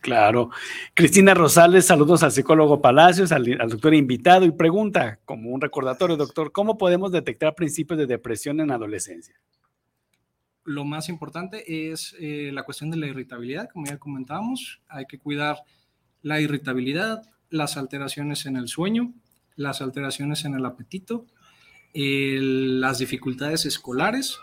[0.00, 0.50] Claro.
[0.94, 6.52] Cristina Rosales, saludos al psicólogo Palacios, al, doctor invitado y pregunta, como un recordatorio, doctor,
[6.52, 9.34] ¿cómo podemos detectar principios de depresión en adolescencia?
[10.64, 14.82] lo más importante es eh, la cuestión de la irritabilidad, como ya comentábamos.
[14.88, 15.62] Hay que cuidar
[16.20, 19.14] la irritabilidad, las alteraciones en el sueño,
[19.56, 21.24] las alteraciones en el apetito,
[21.94, 24.38] las dificultades escolares,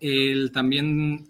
[0.00, 1.29] el también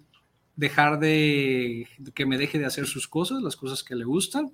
[0.61, 4.53] dejar de que me deje de hacer sus cosas, las cosas que le gustan.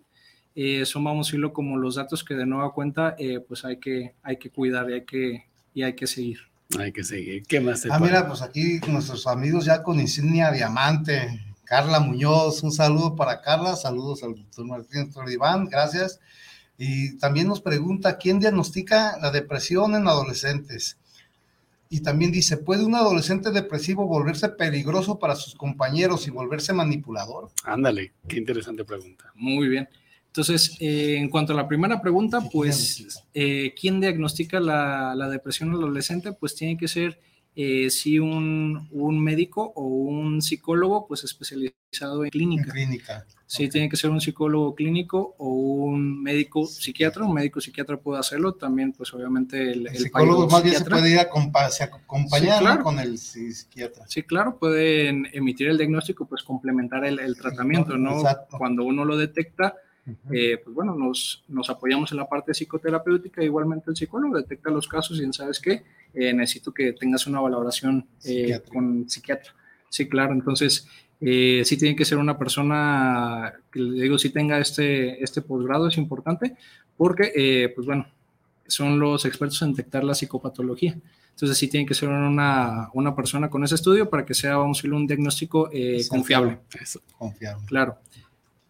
[0.55, 3.79] Eh, son, vamos a decirlo, como los datos que de nueva cuenta, eh, pues hay
[3.79, 6.39] que, hay que cuidar y hay que, y hay que seguir.
[6.79, 7.43] Hay que seguir.
[7.43, 11.43] ¿Qué más Ah, mira, pues aquí nuestros amigos ya con insignia diamante.
[11.65, 16.21] Carla Muñoz, un saludo para Carla, saludos al doctor Martín Iván, gracias.
[16.79, 20.99] Y también nos pregunta, ¿quién diagnostica la depresión en adolescentes?
[21.89, 27.51] Y también dice, ¿puede un adolescente depresivo volverse peligroso para sus compañeros y volverse manipulador?
[27.65, 29.31] Ándale, qué interesante pregunta.
[29.35, 29.89] Muy bien.
[30.37, 35.71] Entonces, eh, en cuanto a la primera pregunta, pues, eh, ¿quién diagnostica la, la, depresión
[35.71, 36.33] adolescente?
[36.33, 37.19] Pues tiene que ser,
[37.55, 42.65] eh, sí, un, un, médico o un psicólogo, pues, especializado en clínica.
[42.65, 43.27] En clínica.
[43.49, 47.25] Sí, tiene que ser un psicólogo clínico o un médico psiquiatra.
[47.25, 48.55] Un médico psiquiatra puede hacerlo.
[48.55, 53.19] También, pues, obviamente, el, el, psicólogo más bien se puede ir a acompañar con el
[53.19, 54.05] psiquiatra.
[54.09, 58.19] Sí, claro, pueden emitir el diagnóstico, pues, complementar el, el tratamiento, ¿no?
[58.19, 58.59] Exacto.
[58.59, 59.77] Cuando uno lo detecta,
[60.31, 64.87] eh, pues bueno, nos, nos, apoyamos en la parte psicoterapéutica, igualmente el psicólogo detecta los
[64.87, 65.83] casos y sabes qué,
[66.15, 69.53] eh, necesito que tengas una valoración eh, con psiquiatra.
[69.89, 70.87] Sí, claro, entonces
[71.21, 75.97] sí tiene que ser una persona que le digo, si tenga este, este posgrado, es
[75.97, 76.55] importante,
[76.97, 78.07] porque, pues bueno,
[78.67, 80.99] son los expertos en detectar la psicopatología.
[81.31, 84.79] Entonces sí tiene que ser una, una persona con ese estudio para que sea, vamos
[84.79, 85.71] a decir, un diagnóstico
[86.09, 86.61] confiable.
[86.81, 87.67] Eso, confiable.
[87.67, 87.99] Claro.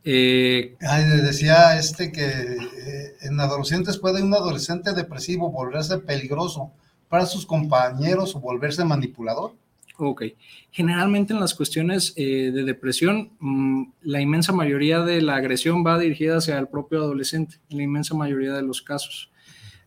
[0.09, 0.77] Eh,
[1.23, 6.71] decía este que eh, en adolescentes puede un adolescente depresivo volverse peligroso
[7.09, 9.55] para sus compañeros o volverse manipulador.
[9.99, 10.25] Ok.
[10.71, 15.99] Generalmente en las cuestiones eh, de depresión, mm, la inmensa mayoría de la agresión va
[15.99, 19.31] dirigida hacia el propio adolescente, en la inmensa mayoría de los casos.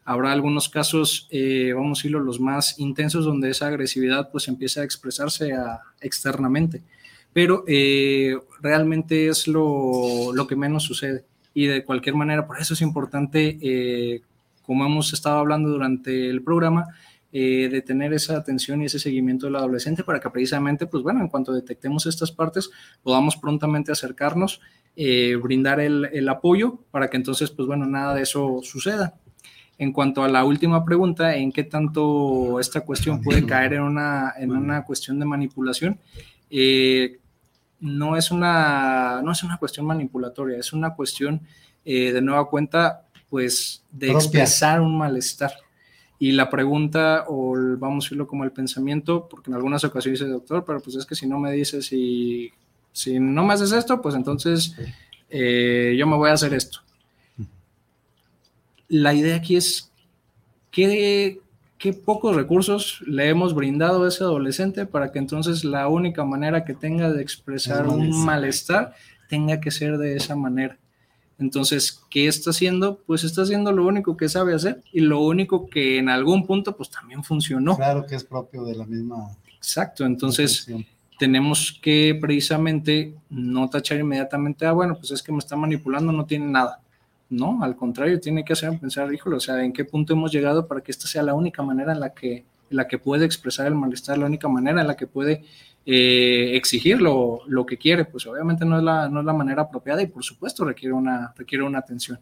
[0.04, 4.82] Habrá algunos casos, eh, vamos a decirlo, los más intensos, donde esa agresividad pues empieza
[4.82, 6.82] a expresarse a, externamente
[7.32, 11.26] pero eh, realmente es lo, lo, que menos sucede.
[11.54, 14.24] Y de cualquier manera, por eso es importante,
[14.64, 16.88] como hemos estado hablando durante el programa,
[17.32, 21.22] eh, de tener esa atención y ese seguimiento del adolescente para que precisamente, pues bueno,
[21.22, 22.70] en cuanto detectemos estas partes,
[23.04, 24.62] podamos prontamente acercarnos,
[25.42, 29.16] brindar el, el, apoyo para que entonces, pues bueno, nada de eso suceda.
[29.80, 34.34] En cuanto a la última pregunta, ¿en qué tanto esta cuestión puede caer en una,
[34.38, 35.98] en una cuestión de manipulación?
[36.50, 37.18] Eh,
[37.80, 41.42] no, es una, no es una cuestión manipulatoria, es una cuestión
[41.86, 45.54] eh, de nueva cuenta, pues, de expresar un malestar.
[46.20, 50.30] Y la pregunta, o vamos a decirlo como el pensamiento, porque en algunas ocasiones dice,
[50.30, 52.52] doctor, pero pues es que si no me dices y
[52.92, 54.76] si no me haces esto, pues entonces
[55.30, 56.80] eh, yo me voy a hacer esto.
[58.90, 59.92] La idea aquí es,
[60.72, 61.40] ¿qué,
[61.78, 66.66] qué pocos recursos le hemos brindado a ese adolescente para que entonces la única manera
[66.66, 68.94] que tenga de expresar un malestar
[69.30, 70.78] tenga que ser de esa manera.
[71.40, 73.00] Entonces, ¿qué está haciendo?
[73.06, 76.76] Pues está haciendo lo único que sabe hacer y lo único que en algún punto
[76.76, 77.76] pues también funcionó.
[77.76, 79.36] Claro que es propio de la misma.
[79.56, 80.68] Exacto, entonces
[81.18, 86.26] tenemos que precisamente no tachar inmediatamente, ah, bueno, pues es que me está manipulando, no
[86.26, 86.82] tiene nada
[87.30, 90.68] no, al contrario, tiene que hacer pensar, híjole, o sea, en qué punto hemos llegado
[90.68, 92.46] para que esta sea la única manera en la que, en
[92.78, 95.44] la que puede expresar el malestar, la única manera en la que puede
[95.86, 98.06] eh, exigir lo, que quiere.
[98.06, 101.34] Pues obviamente no es, la, no es la manera apropiada y por supuesto requiere una,
[101.38, 102.20] requiere una atención.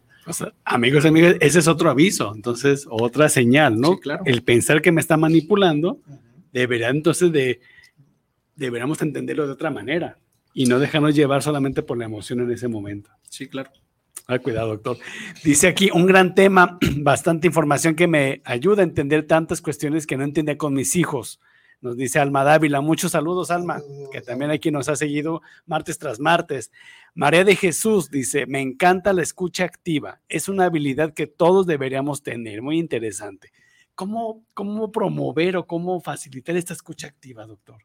[0.64, 3.98] amigos y amigas, ese es otro aviso, entonces otra señal, ¿no?
[3.98, 4.22] claro.
[4.24, 6.00] El pensar que me está manipulando
[6.52, 7.60] debería entonces de
[8.56, 10.18] deberíamos entenderlo de otra manera
[10.52, 13.10] y no dejarnos llevar solamente por la emoción en ese momento.
[13.28, 13.70] Sí, claro.
[14.26, 14.98] Ah, cuidado, doctor.
[15.42, 20.16] Dice aquí un gran tema, bastante información que me ayuda a entender tantas cuestiones que
[20.16, 21.40] no entendía con mis hijos.
[21.80, 22.80] Nos dice Alma Dávila.
[22.80, 26.72] Muchos saludos, Alma, que también aquí nos ha seguido martes tras martes.
[27.14, 30.20] María de Jesús dice, me encanta la escucha activa.
[30.28, 32.62] Es una habilidad que todos deberíamos tener.
[32.62, 33.52] Muy interesante.
[33.94, 37.82] ¿Cómo, cómo promover o cómo facilitar esta escucha activa, doctor?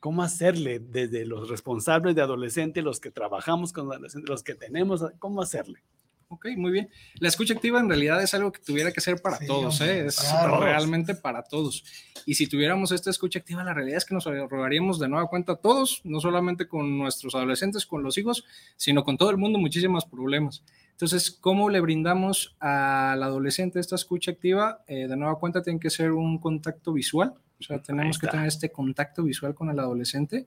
[0.00, 5.02] ¿Cómo hacerle desde los responsables de adolescentes, los que trabajamos con adolescentes, los que tenemos,
[5.18, 5.82] cómo hacerle?
[6.28, 6.88] Ok, muy bien.
[7.20, 10.06] La escucha activa en realidad es algo que tuviera que ser para todos, ¿eh?
[10.06, 10.20] es
[10.60, 11.84] realmente para todos.
[12.26, 15.52] Y si tuviéramos esta escucha activa, la realidad es que nos rogaríamos de nueva cuenta
[15.52, 18.44] a todos, no solamente con nuestros adolescentes, con los hijos,
[18.76, 20.64] sino con todo el mundo muchísimos problemas.
[20.92, 24.84] Entonces, ¿cómo le brindamos al adolescente esta escucha activa?
[24.86, 28.46] Eh, de nueva cuenta tiene que ser un contacto visual, o sea, tenemos que tener
[28.46, 30.46] este contacto visual con el adolescente.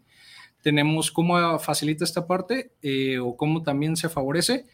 [0.62, 4.66] Tenemos cómo facilita esta parte eh, o cómo también se favorece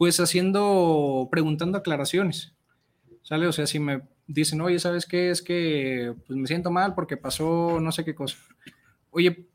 [0.00, 2.54] pues haciendo, preguntando aclaraciones,
[3.20, 3.46] ¿sale?
[3.46, 5.28] O sea, si me dicen, oye, ¿sabes qué?
[5.28, 8.38] Es que pues me siento mal porque pasó no sé qué cosa.
[9.10, 9.46] Oye,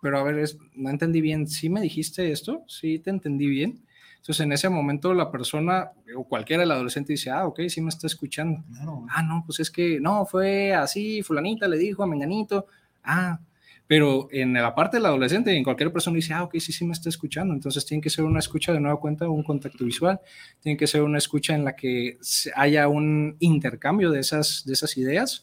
[0.00, 0.42] pero a ver,
[0.74, 2.64] no entendí bien, ¿sí me dijiste esto?
[2.66, 3.84] ¿Sí te entendí bien?
[4.16, 7.90] Entonces, en ese momento la persona o cualquiera, el adolescente dice, ah, ok, sí me
[7.90, 8.64] está escuchando.
[9.10, 12.68] Ah, no, pues es que no, fue así, fulanita le dijo a Menganito.
[13.04, 13.38] Ah,
[13.90, 16.92] pero en la parte del adolescente, en cualquier persona dice, ah, ok, sí, sí me
[16.92, 17.52] está escuchando.
[17.52, 20.20] Entonces tiene que ser una escucha de nueva cuenta, un contacto visual.
[20.60, 22.16] Tiene que ser una escucha en la que
[22.54, 25.42] haya un intercambio de esas, de esas ideas.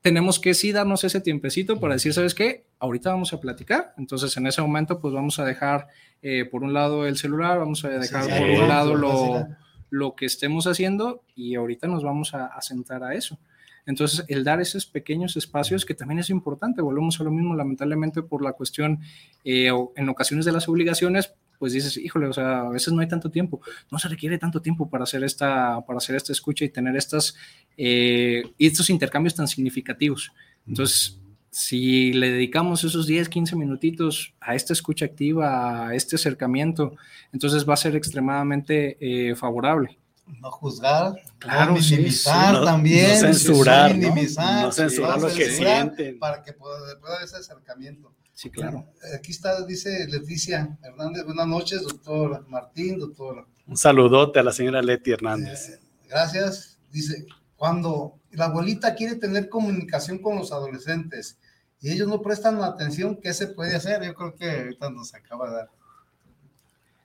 [0.00, 2.66] Tenemos que sí darnos ese tiempecito para decir, ¿sabes qué?
[2.78, 3.94] Ahorita vamos a platicar.
[3.98, 5.88] Entonces en ese momento, pues vamos a dejar
[6.22, 9.48] eh, por un lado el celular, vamos a dejar por un lado lo,
[9.90, 13.40] lo, que estemos haciendo y ahorita nos vamos a, a sentar a eso.
[13.86, 18.22] Entonces, el dar esos pequeños espacios, que también es importante, volvemos a lo mismo, lamentablemente
[18.22, 19.00] por la cuestión,
[19.44, 23.08] eh, en ocasiones de las obligaciones, pues dices, híjole, o sea, a veces no hay
[23.08, 23.60] tanto tiempo,
[23.90, 27.36] no se requiere tanto tiempo para hacer esta, para hacer esta escucha y tener estas,
[27.76, 30.32] eh, estos intercambios tan significativos.
[30.66, 31.20] Entonces,
[31.50, 36.96] si le dedicamos esos 10, 15 minutitos a esta escucha activa, a este acercamiento,
[37.32, 43.90] entonces va a ser extremadamente eh, favorable no juzgar, claro, no minimizar también, no censurar,
[43.90, 46.18] no, minimizar, no censurar lo que sienten.
[46.18, 48.14] Para que pueda, pueda ese acercamiento.
[48.32, 48.86] Sí, claro.
[49.14, 53.46] Aquí está, dice Leticia Hernández, buenas noches, doctor Martín, doctor.
[53.66, 55.68] Un saludote a la señora Leti Hernández.
[55.68, 56.78] Eh, gracias.
[56.90, 61.38] Dice, cuando la abuelita quiere tener comunicación con los adolescentes
[61.80, 64.02] y ellos no prestan atención, ¿qué se puede hacer?
[64.04, 65.70] Yo creo que ahorita nos acaba de dar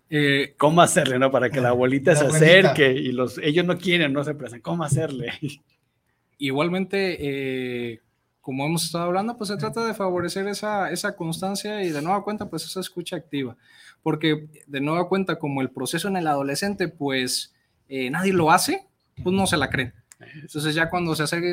[0.10, 1.32] eh, ¿Cómo hacerle, no?
[1.32, 4.62] Para que la abuelita se acerque y los, ellos no quieren, no se presentan.
[4.62, 5.34] ¿Cómo hacerle?
[6.38, 8.02] Igualmente, eh,
[8.42, 12.24] como hemos estado hablando, pues se trata de favorecer esa, esa constancia y de nueva
[12.24, 13.58] cuenta, pues esa escucha activa.
[14.02, 17.54] Porque de nueva cuenta, como el proceso en el adolescente, pues
[17.90, 18.88] eh, nadie lo hace,
[19.22, 19.94] pues no se la creen.
[20.20, 21.48] Entonces ya cuando se acerca,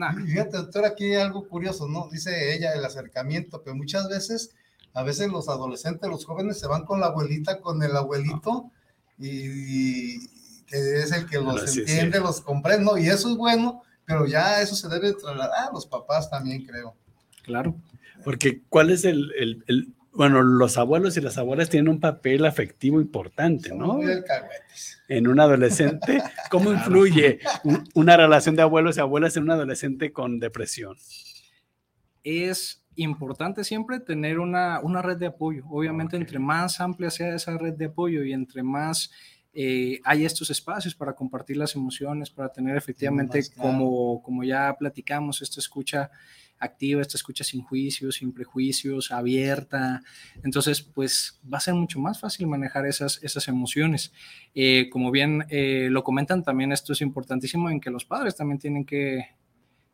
[0.00, 2.08] ah, Fíjate, doctor, aquí hay algo curioso, ¿no?
[2.12, 4.54] Dice ella el acercamiento, pero muchas veces
[4.94, 8.70] a veces los adolescentes, los jóvenes se van con la abuelita, con el abuelito,
[9.18, 10.28] y,
[10.66, 12.98] que es el que los entiende, los comprende, ¿no?
[12.98, 16.94] Y eso es bueno, pero ya eso se debe trasladar a los papás también, creo.
[17.42, 17.74] Claro.
[18.24, 19.32] Porque ¿cuál es el,
[19.66, 23.98] el, bueno, los abuelos y las abuelas tienen un papel afectivo importante, ¿no?
[25.08, 27.40] En un adolescente, ¿cómo influye
[27.94, 30.96] una relación de abuelos y abuelas en un adolescente con depresión?
[32.24, 35.64] Es importante siempre tener una, una red de apoyo.
[35.68, 39.10] Obviamente, entre más amplia sea esa red de apoyo y entre más
[39.54, 45.42] eh, hay estos espacios para compartir las emociones, para tener efectivamente, como, como ya platicamos,
[45.42, 46.10] esta escucha
[46.58, 50.02] activa, esta escucha sin juicios, sin prejuicios, abierta.
[50.42, 54.12] Entonces, pues va a ser mucho más fácil manejar esas, esas emociones.
[54.54, 58.58] Eh, como bien eh, lo comentan, también esto es importantísimo en que los padres también
[58.58, 59.26] tienen que,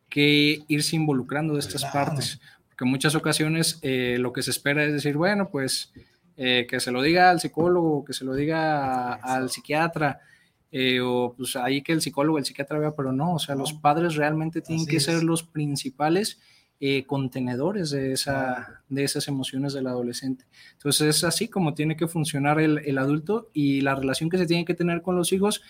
[0.08, 2.40] que irse involucrando de estas partes,
[2.78, 5.92] que en muchas ocasiones eh, lo que se espera es decir, bueno, pues
[6.36, 10.20] eh, que se lo diga al psicólogo, que se lo diga al psiquiatra,
[10.70, 13.72] eh, o pues ahí que el psicólogo, el psiquiatra vea, pero no, o sea, los
[13.72, 16.38] padres realmente tienen que ser los principales
[17.08, 20.44] contenedores de, esa, de esas emociones del adolescente.
[20.74, 24.46] Entonces es así como tiene que funcionar el, el adulto y la relación que se
[24.46, 25.60] tiene que tener con los hijos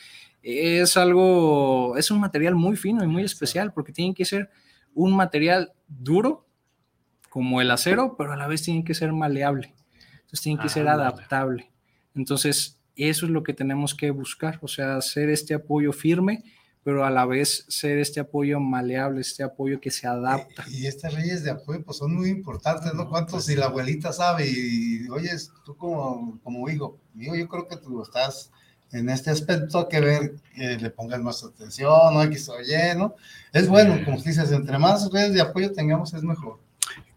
[0.42, 4.50] es algo, es un material muy fino y muy especial porque tiene que ser
[4.92, 6.47] un material duro,
[7.28, 9.74] como el acero, pero a la vez tiene que ser maleable.
[10.12, 11.70] Entonces tiene que ser adaptable.
[12.14, 16.42] Entonces, eso es lo que tenemos que buscar, o sea, hacer este apoyo firme
[16.88, 20.64] pero a la vez ser este apoyo maleable, este apoyo que se adapta.
[20.70, 23.10] Y, estas redes de apoyo pues son muy importantes, ¿no?
[23.10, 25.30] ¿Cuántos si la abuelita sabe y, oye,
[25.66, 28.50] tú como, como hijo, digo, yo creo que tú estás
[28.90, 32.26] en este aspecto que ver que le pongas más atención, ¿no?
[32.30, 33.16] Que se oye, ¿no?
[33.52, 36.58] Es bueno, como dices, entre más redes de apoyo tengamos es mejor.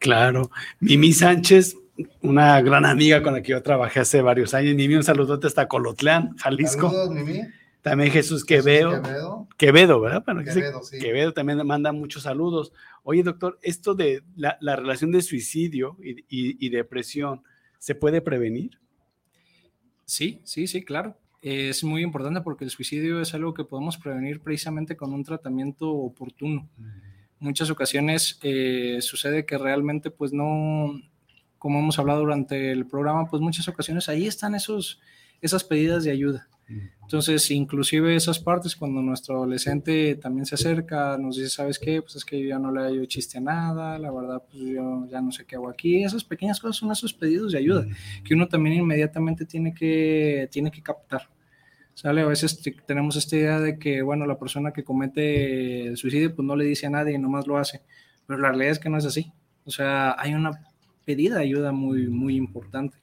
[0.01, 0.49] Claro.
[0.79, 1.77] Mimi Sánchez,
[2.23, 4.73] una gran amiga con la que yo trabajé hace varios años.
[4.75, 6.89] Mimi, un saludote hasta Colotlán, Jalisco.
[6.89, 7.41] Saludos, Mimi.
[7.83, 9.01] También Jesús Quevedo.
[9.01, 9.47] Quevedo.
[9.57, 10.23] Quevedo, ¿verdad?
[10.25, 10.97] Bueno, Quevedo, sí.
[10.99, 12.73] Quevedo también me manda muchos saludos.
[13.03, 17.43] Oye, doctor, esto de la, la relación de suicidio y, y- y depresión,
[17.77, 18.79] ¿se puede prevenir?
[20.05, 21.15] Sí, sí, sí, claro.
[21.43, 25.89] Es muy importante porque el suicidio es algo que podemos prevenir precisamente con un tratamiento
[25.91, 26.69] oportuno.
[27.41, 30.93] Muchas ocasiones eh, sucede que realmente pues no,
[31.57, 35.01] como hemos hablado durante el programa, pues muchas ocasiones ahí están esos,
[35.41, 36.47] esas pedidas de ayuda.
[37.01, 42.01] Entonces, inclusive esas partes, cuando nuestro adolescente también se acerca, nos dice, ¿sabes qué?
[42.01, 45.07] Pues es que yo ya no le hallo chiste a nada, la verdad, pues yo
[45.09, 46.03] ya no sé qué hago aquí.
[46.03, 47.85] Esas pequeñas cosas son esos pedidos de ayuda
[48.23, 51.27] que uno también inmediatamente tiene que, tiene que captar.
[51.93, 52.21] ¿Sale?
[52.21, 56.33] A veces te- tenemos esta idea de que, bueno, la persona que comete el suicidio,
[56.35, 57.81] pues no le dice a nadie, nomás lo hace.
[58.25, 59.31] Pero la realidad es que no es así.
[59.65, 60.51] O sea, hay una
[61.05, 62.97] pedida de ayuda muy, muy importante.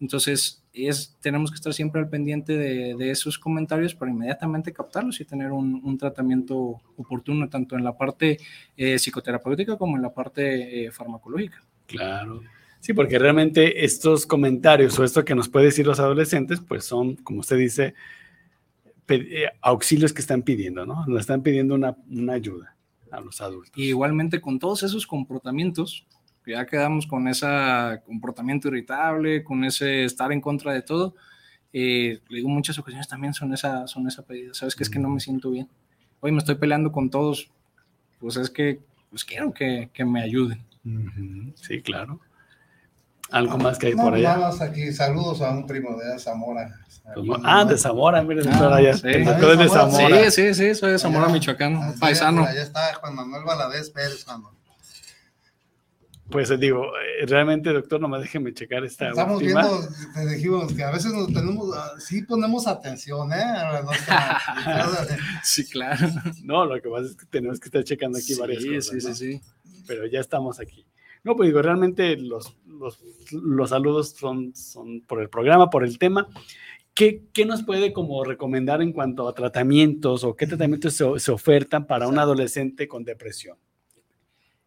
[0.00, 5.20] Entonces, es, tenemos que estar siempre al pendiente de, de esos comentarios para inmediatamente captarlos
[5.20, 8.38] y tener un, un tratamiento oportuno, tanto en la parte
[8.76, 11.62] eh, psicoterapéutica como en la parte eh, farmacológica.
[11.86, 12.42] Claro.
[12.80, 17.14] Sí, porque realmente estos comentarios o esto que nos puede decir los adolescentes, pues son,
[17.16, 17.94] como usted dice,
[19.60, 21.06] auxilios que están pidiendo, ¿no?
[21.06, 22.76] Nos están pidiendo una, una ayuda
[23.10, 23.72] a los adultos.
[23.76, 26.06] Y igualmente con todos esos comportamientos,
[26.46, 27.46] ya quedamos con ese
[28.04, 31.14] comportamiento irritable, con ese estar en contra de todo,
[31.72, 34.74] eh, le digo, muchas ocasiones también son esa, son esa pedida, ¿sabes?
[34.74, 35.68] Que es que no me siento bien.
[36.20, 37.50] Hoy me estoy peleando con todos,
[38.18, 40.62] pues es que pues quiero que, que me ayuden.
[41.54, 42.20] Sí, claro.
[43.32, 44.34] Algo más que hay No, por allá.
[44.36, 46.78] Nada más aquí, saludos a un primo de Zamora.
[47.44, 48.94] Ah, de Zamora, mire, doctor, allá.
[48.96, 49.08] sí.
[49.08, 50.30] De Zamora.
[50.30, 52.44] Sí, sí, sí, soy de Zamora, Michoacán, Allá- paisano.
[52.44, 54.58] Allá está Juan Manuel Valadez Pérez, Juan Manuel.
[56.30, 59.62] Pues eh, digo, eh, realmente, doctor, nomás déjeme checar esta Estamos última.
[59.68, 63.36] viendo, te dijimos que a veces nos tenemos, ah, sí ponemos atención, ¿eh?
[65.42, 66.08] Sí, claro.
[66.42, 68.86] No, lo que pasa es que tenemos que estar checando aquí Sí, varias cosas.
[68.86, 69.14] sí, sí, ¿no?
[69.14, 69.40] sí.
[69.86, 70.86] Pero ya estamos aquí.
[71.24, 73.00] No, pues digo, realmente los, los,
[73.32, 76.28] los saludos son, son por el programa, por el tema.
[76.94, 81.32] ¿Qué, qué nos puede como recomendar en cuanto a tratamientos o qué tratamientos se, se
[81.32, 83.56] ofertan para un adolescente con depresión?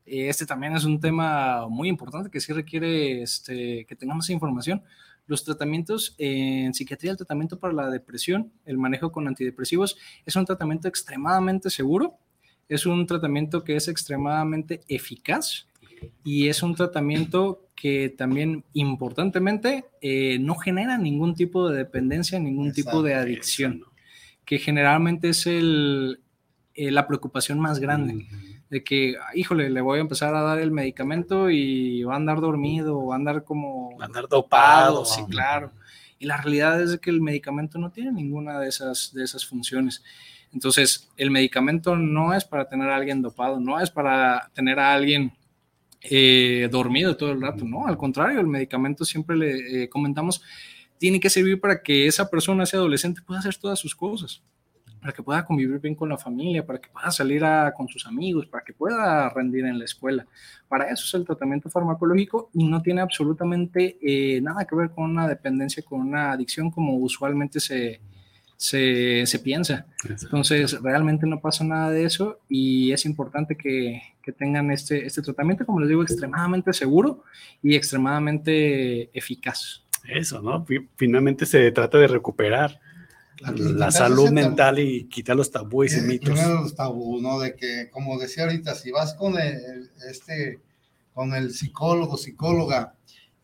[0.05, 4.83] Este también es un tema muy importante que sí requiere este, que tengamos información.
[5.27, 10.45] Los tratamientos en psiquiatría, el tratamiento para la depresión, el manejo con antidepresivos, es un
[10.45, 12.19] tratamiento extremadamente seguro,
[12.69, 15.67] es un tratamiento que es extremadamente eficaz
[16.23, 22.71] y es un tratamiento que también importantemente eh, no genera ningún tipo de dependencia, ningún
[22.71, 23.83] tipo de adicción,
[24.45, 26.21] que generalmente es el,
[26.73, 28.25] eh, la preocupación más grande
[28.69, 32.41] de que, híjole, le voy a empezar a dar el medicamento y va a andar
[32.41, 35.05] dormido, va a andar como andar dopado.
[35.05, 35.71] sí, claro.
[36.17, 40.03] Y la realidad es que el medicamento no tiene ninguna de esas, de esas funciones.
[40.53, 44.93] Entonces, el medicamento no es para tener a alguien dopado, no es para tener a
[44.93, 45.33] alguien
[46.09, 50.41] eh, dormido todo el rato, no, al contrario, el medicamento siempre le eh, comentamos,
[50.97, 54.41] tiene que servir para que esa persona, ese adolescente, pueda hacer todas sus cosas
[55.05, 58.07] para que pueda convivir bien con la familia, para que pueda salir a, con sus
[58.07, 60.25] amigos, para que pueda rendir en la escuela.
[60.67, 65.11] Para eso es el tratamiento farmacológico y no tiene absolutamente eh, nada que ver con
[65.11, 68.01] una dependencia, con una adicción como usualmente se,
[68.57, 69.85] se, se piensa.
[70.09, 75.21] Entonces, realmente no pasa nada de eso y es importante que, que tengan este, este
[75.21, 77.23] tratamiento, como les digo, extremadamente seguro
[77.61, 79.83] y extremadamente eficaz.
[80.07, 80.65] Eso, ¿no?
[80.65, 82.79] Fi- Finalmente se trata de recuperar
[83.41, 86.29] la quitar salud mental y quitar los tabúes y Eh, mitos.
[86.31, 87.39] Primero los tabú, ¿no?
[87.39, 90.59] De que, como decía ahorita, si vas con el, este,
[91.13, 92.93] con el psicólogo, psicóloga,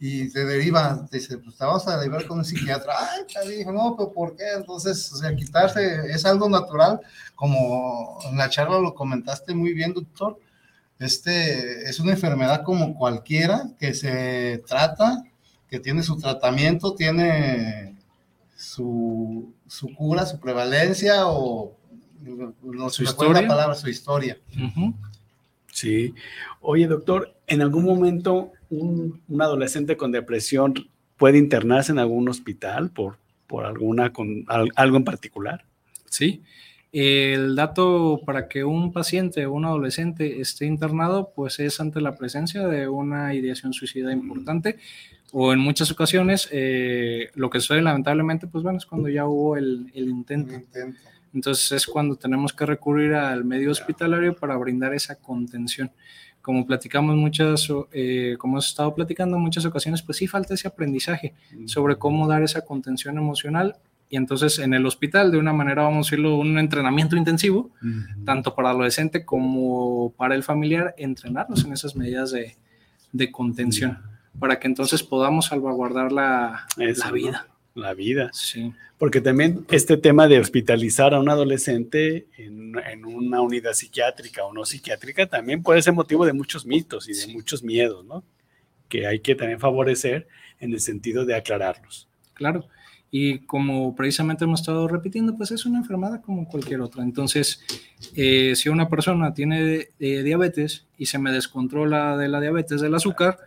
[0.04, 2.94] y te deriva, te dice, pues te vas a derivar con un psiquiatra.
[2.98, 4.46] Ay, te dijo, no, pero ¿por qué?
[4.58, 7.00] Entonces, o sea, quitarse es algo natural,
[7.36, 10.40] como en la charla lo comentaste muy bien, doctor.
[11.02, 15.24] Este es una enfermedad como cualquiera que se trata,
[15.70, 17.96] que tiene su tratamiento, tiene
[18.56, 21.76] su, su cura, su prevalencia o
[22.62, 23.48] no Su fue la historia.
[23.48, 24.38] palabra, su historia.
[25.72, 26.14] Sí.
[26.60, 30.74] Oye, doctor, ¿en algún momento un, un adolescente con depresión
[31.18, 35.66] puede internarse en algún hospital por, por alguna con al- algo en particular?
[36.10, 36.44] Sí.
[36.92, 42.16] El dato para que un paciente o un adolescente esté internado, pues es ante la
[42.16, 44.78] presencia de una ideación suicida importante
[45.32, 49.56] o en muchas ocasiones eh, lo que sucede lamentablemente, pues bueno, es cuando ya hubo
[49.56, 50.54] el, el intento.
[51.34, 55.92] Entonces es cuando tenemos que recurrir al medio hospitalario para brindar esa contención.
[56.42, 60.68] Como platicamos muchas, eh, como hemos estado platicando en muchas ocasiones, pues sí falta ese
[60.68, 61.36] aprendizaje
[61.66, 63.78] sobre cómo dar esa contención emocional
[64.12, 67.72] y entonces en el hospital, de una manera, vamos a decirlo, un entrenamiento intensivo,
[68.26, 72.58] tanto para el adolescente como para el familiar, entrenarlos en esas medidas de,
[73.14, 74.00] de contención,
[74.38, 77.48] para que entonces podamos salvaguardar la, la vida.
[77.74, 78.30] La vida.
[78.34, 78.74] Sí.
[78.98, 84.52] Porque también este tema de hospitalizar a un adolescente en, en, una unidad psiquiátrica o
[84.52, 88.26] no psiquiátrica también puede ser motivo de muchos mitos y de muchos miedos, ¿no?
[88.90, 90.28] Que hay que también favorecer
[90.60, 92.10] en el sentido de aclararlos.
[92.34, 92.68] Claro.
[93.12, 97.04] Y como precisamente hemos estado repitiendo, pues es una enfermedad como cualquier otra.
[97.04, 97.62] Entonces,
[98.16, 102.96] eh, si una persona tiene eh, diabetes y se me descontrola de la diabetes del
[102.96, 103.38] azúcar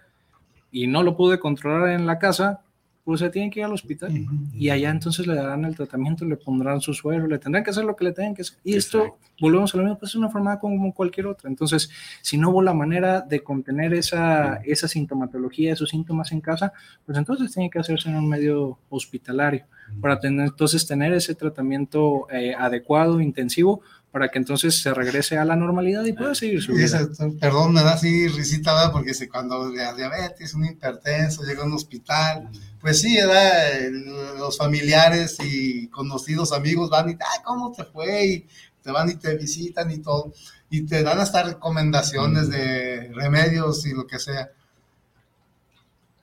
[0.70, 2.60] y no lo pude controlar en la casa,
[3.04, 4.12] pues se tienen que ir al hospital
[4.54, 7.84] y allá entonces le darán el tratamiento, le pondrán su suero, le tendrán que hacer
[7.84, 8.56] lo que le tengan que hacer.
[8.64, 11.50] Y esto, volvemos a lo mismo, pues es una enfermedad como cualquier otra.
[11.50, 11.90] Entonces,
[12.22, 16.72] si no hubo la manera de contener esa, esa sintomatología, esos síntomas en casa,
[17.04, 19.66] pues entonces tiene que hacerse en un medio hospitalario
[20.00, 23.82] para tener, entonces tener ese tratamiento eh, adecuado, intensivo,
[24.14, 27.00] para que entonces se regrese a la normalidad y pueda seguir su vida.
[27.40, 32.48] perdón, me da así risita, porque cuando la diabetes, un hipertenso, llega a un hospital,
[32.80, 33.90] pues sí, era
[34.38, 38.24] los familiares y conocidos amigos van y, ay, ¿cómo te fue?
[38.24, 38.46] Y
[38.84, 40.32] te van y te visitan y todo,
[40.70, 44.48] y te dan hasta recomendaciones de remedios y lo que sea.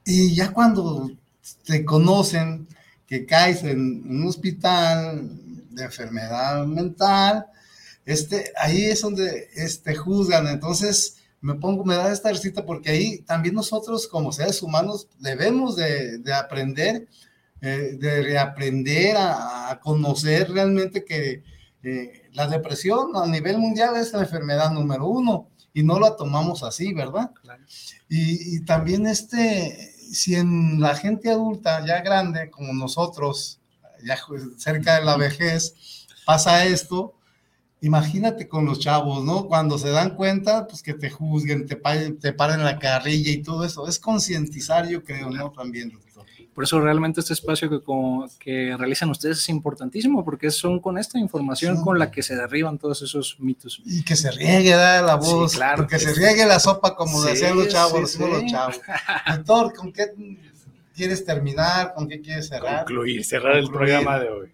[0.05, 1.11] Y ya cuando
[1.65, 2.69] te conocen
[3.05, 5.29] que caes en un hospital
[5.71, 7.47] de enfermedad mental,
[8.11, 10.47] este, ahí es donde este, juzgan.
[10.47, 15.75] Entonces, me pongo, me da esta recita porque ahí también nosotros como seres humanos debemos
[15.75, 17.07] de, aprender,
[17.61, 21.43] eh, de reaprender a, conocer realmente que
[21.83, 26.61] eh, la depresión a nivel mundial es la enfermedad número uno y no la tomamos
[26.63, 27.31] así, ¿verdad?
[28.09, 33.59] Y, y, también este, si en la gente adulta ya grande como nosotros,
[34.03, 34.19] ya
[34.57, 37.15] cerca de la vejez, pasa esto,
[37.81, 39.47] imagínate con los chavos, ¿no?
[39.47, 43.65] Cuando se dan cuenta, pues que te juzguen, te, te paren la carrilla y todo
[43.65, 43.87] eso.
[43.87, 45.51] Es concientizar, yo creo, ¿no?
[45.51, 46.11] También, doctor.
[46.53, 47.79] Por eso realmente este espacio que,
[48.37, 52.77] que realizan ustedes es importantísimo, porque son con esta información con la que se derriban
[52.77, 53.81] todos esos mitos.
[53.85, 55.01] Y que se riegue ¿da?
[55.01, 58.81] la voz, claro, que, se riegue la sopa como decían los chavos, los chavos.
[59.37, 60.07] Doctor, ¿con qué
[60.93, 61.93] quieres terminar?
[61.95, 62.85] ¿Con qué quieres cerrar?
[62.85, 64.51] Concluir, cerrar el programa de hoy.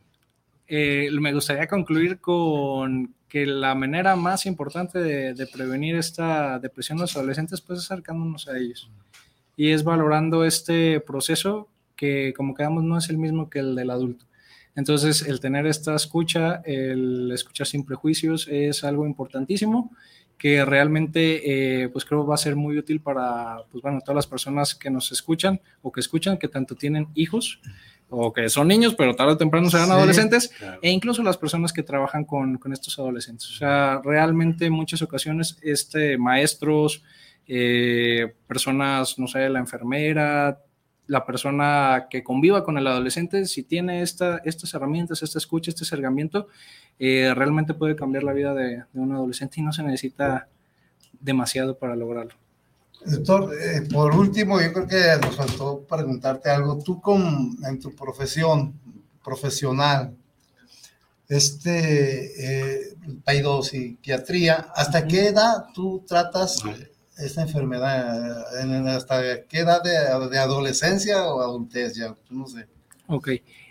[0.68, 7.02] Eh, me gustaría concluir con que la manera más importante de, prevenir esta depresión en
[7.02, 8.90] los adolescentes pues es acercándonos a ellos
[9.56, 13.90] y es valorando este proceso que como quedamos no es el mismo que el del
[13.90, 14.26] adulto.
[14.76, 19.92] Entonces el tener esta escucha, el escuchar sin prejuicios es algo importantísimo
[20.38, 24.28] que realmente eh, pues creo va a ser muy útil para pues bueno todas las
[24.28, 27.60] personas que nos escuchan o que escuchan que tanto tienen hijos
[28.10, 30.52] o que son niños, pero tarde o temprano serán adolescentes,
[30.82, 33.50] e incluso las personas que trabajan con, con, estos adolescentes.
[33.50, 37.04] O sea, realmente en muchas ocasiones, este, maestros,
[37.48, 40.62] eh, personas, no sé, la enfermera,
[41.08, 45.84] la persona que conviva con el adolescente, si tiene esta, estas herramientas, esta escucha, este
[45.84, 46.48] acercamiento,
[47.00, 50.48] eh, realmente puede cambiar la vida de, de un adolescente y no se necesita
[51.20, 52.36] demasiado para lograrlo.
[53.08, 56.78] Doctor, eh, por último, yo creo que nos faltó preguntarte algo.
[56.80, 58.74] Tú con, en tu profesión
[59.24, 60.14] profesional,
[61.30, 62.96] este, eh,
[63.64, 66.62] psiquiatría, ¿hasta qué edad tú tratas
[67.18, 68.96] esta enfermedad?
[68.96, 71.96] ¿Hasta qué edad de, de adolescencia o adultez?
[71.96, 72.68] Ya, no sé.
[73.08, 73.30] Ok.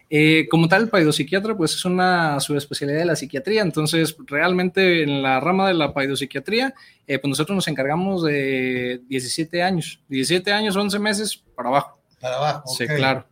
[0.08, 5.22] Eh, como tal, el paidopsiquiatra, pues es una subespecialidad de la psiquiatría, entonces realmente en
[5.22, 6.74] la rama de la paidopsiquiatría,
[7.06, 11.98] eh, pues nosotros nos encargamos de 17 años, 17 años, 11 meses para abajo.
[12.20, 12.68] Para abajo.
[12.68, 13.26] Sí, claro.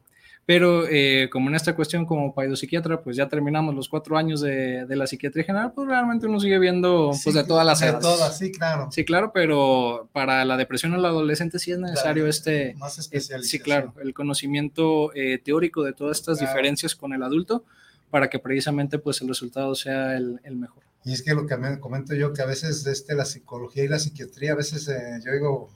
[0.47, 4.85] Pero eh, como en esta cuestión como psiquiatra, pues ya terminamos los cuatro años de,
[4.85, 8.37] de, la psiquiatría general, pues realmente uno sigue viendo pues de todas las de Todas,
[8.37, 8.89] sí, claro.
[8.91, 12.75] Sí, claro, pero para la depresión en el adolescente sí es necesario este...
[12.75, 13.51] Más especialización.
[13.51, 17.65] sí, claro, el conocimiento eh, teórico de todas estas diferencias con el adulto
[18.11, 20.85] para que precisamente pues el resultado sea el, el mejor.
[21.07, 23.89] Y es que lo que me comento yo, que a veces este, la psicología y
[23.89, 25.71] la psiquiatría, a veces eh, yo digo,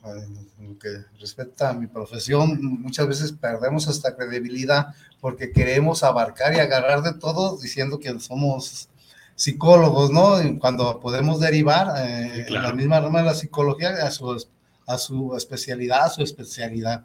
[0.58, 0.88] en lo que
[1.20, 7.12] respecta a mi profesión, muchas veces perdemos hasta credibilidad porque queremos abarcar y agarrar de
[7.12, 8.88] todo diciendo que somos
[9.34, 10.42] psicólogos, ¿no?
[10.42, 14.44] Y Cuando podemos derivar eh, en la misma rama de la psicología a su,
[14.86, 17.04] a su especialidad, a su especialidad.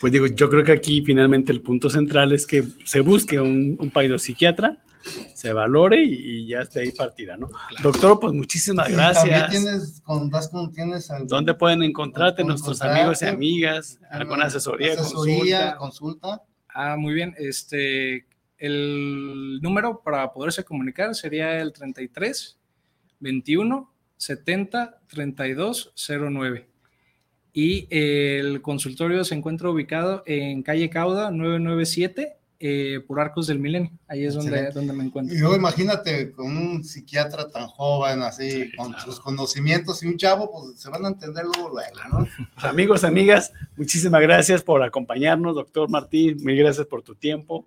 [0.00, 3.76] Pues digo, yo creo que aquí finalmente el punto central es que se busque un,
[3.80, 4.78] un psiquiatra,
[5.34, 7.48] se valore y, y ya de ahí partida, ¿no?
[7.82, 9.24] Doctor, pues muchísimas gracias.
[9.50, 13.98] También tienes, con, das con- tienes algún- ¿Dónde pueden encontrarte nuestros amigos y amigas?
[14.10, 14.92] ¿Alguna asesoría?
[14.94, 15.76] Asesoría, consulta?
[15.76, 16.42] consulta.
[16.68, 17.34] Ah, muy bien.
[17.38, 18.26] Este,
[18.58, 22.58] el número para poderse comunicar sería el 33
[23.20, 26.68] 21 70 32 09.
[27.52, 33.90] Y el consultorio se encuentra ubicado en calle Cauda 997 eh, por Arcos del Milenio.
[34.08, 35.34] Ahí es donde, donde me encuentro.
[35.34, 40.50] Y luego imagínate con un psiquiatra tan joven, así, con sus conocimientos y un chavo,
[40.50, 42.26] pues se van a entender luego, luego, ¿no?
[42.56, 46.38] Amigos, amigas, muchísimas gracias por acompañarnos, doctor Martín.
[46.42, 47.66] Mil gracias por tu tiempo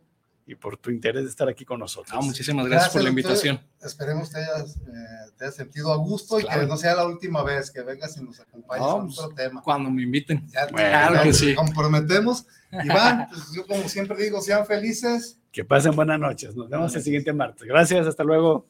[0.50, 2.18] y por tu interés de estar aquí con nosotros.
[2.20, 3.62] Ah, muchísimas gracias, por la invitación.
[3.84, 6.62] Esperemos te hayas, eh, te hayas sentido a gusto y Claro.
[6.62, 9.36] que no sea la última vez que vengas y nos acompañes No, con pues, otro
[9.36, 9.62] tema.
[9.62, 10.48] Cuando me inviten.
[10.52, 11.54] Ya te- claro ya que sí.
[11.54, 12.48] comprometemos.
[12.72, 15.38] Iván, pues yo como siempre digo, sean felices.
[15.52, 16.56] Que pasen buenas noches.
[16.56, 17.68] Nos vemos el siguiente martes.
[17.68, 18.68] Gracias, hasta luego.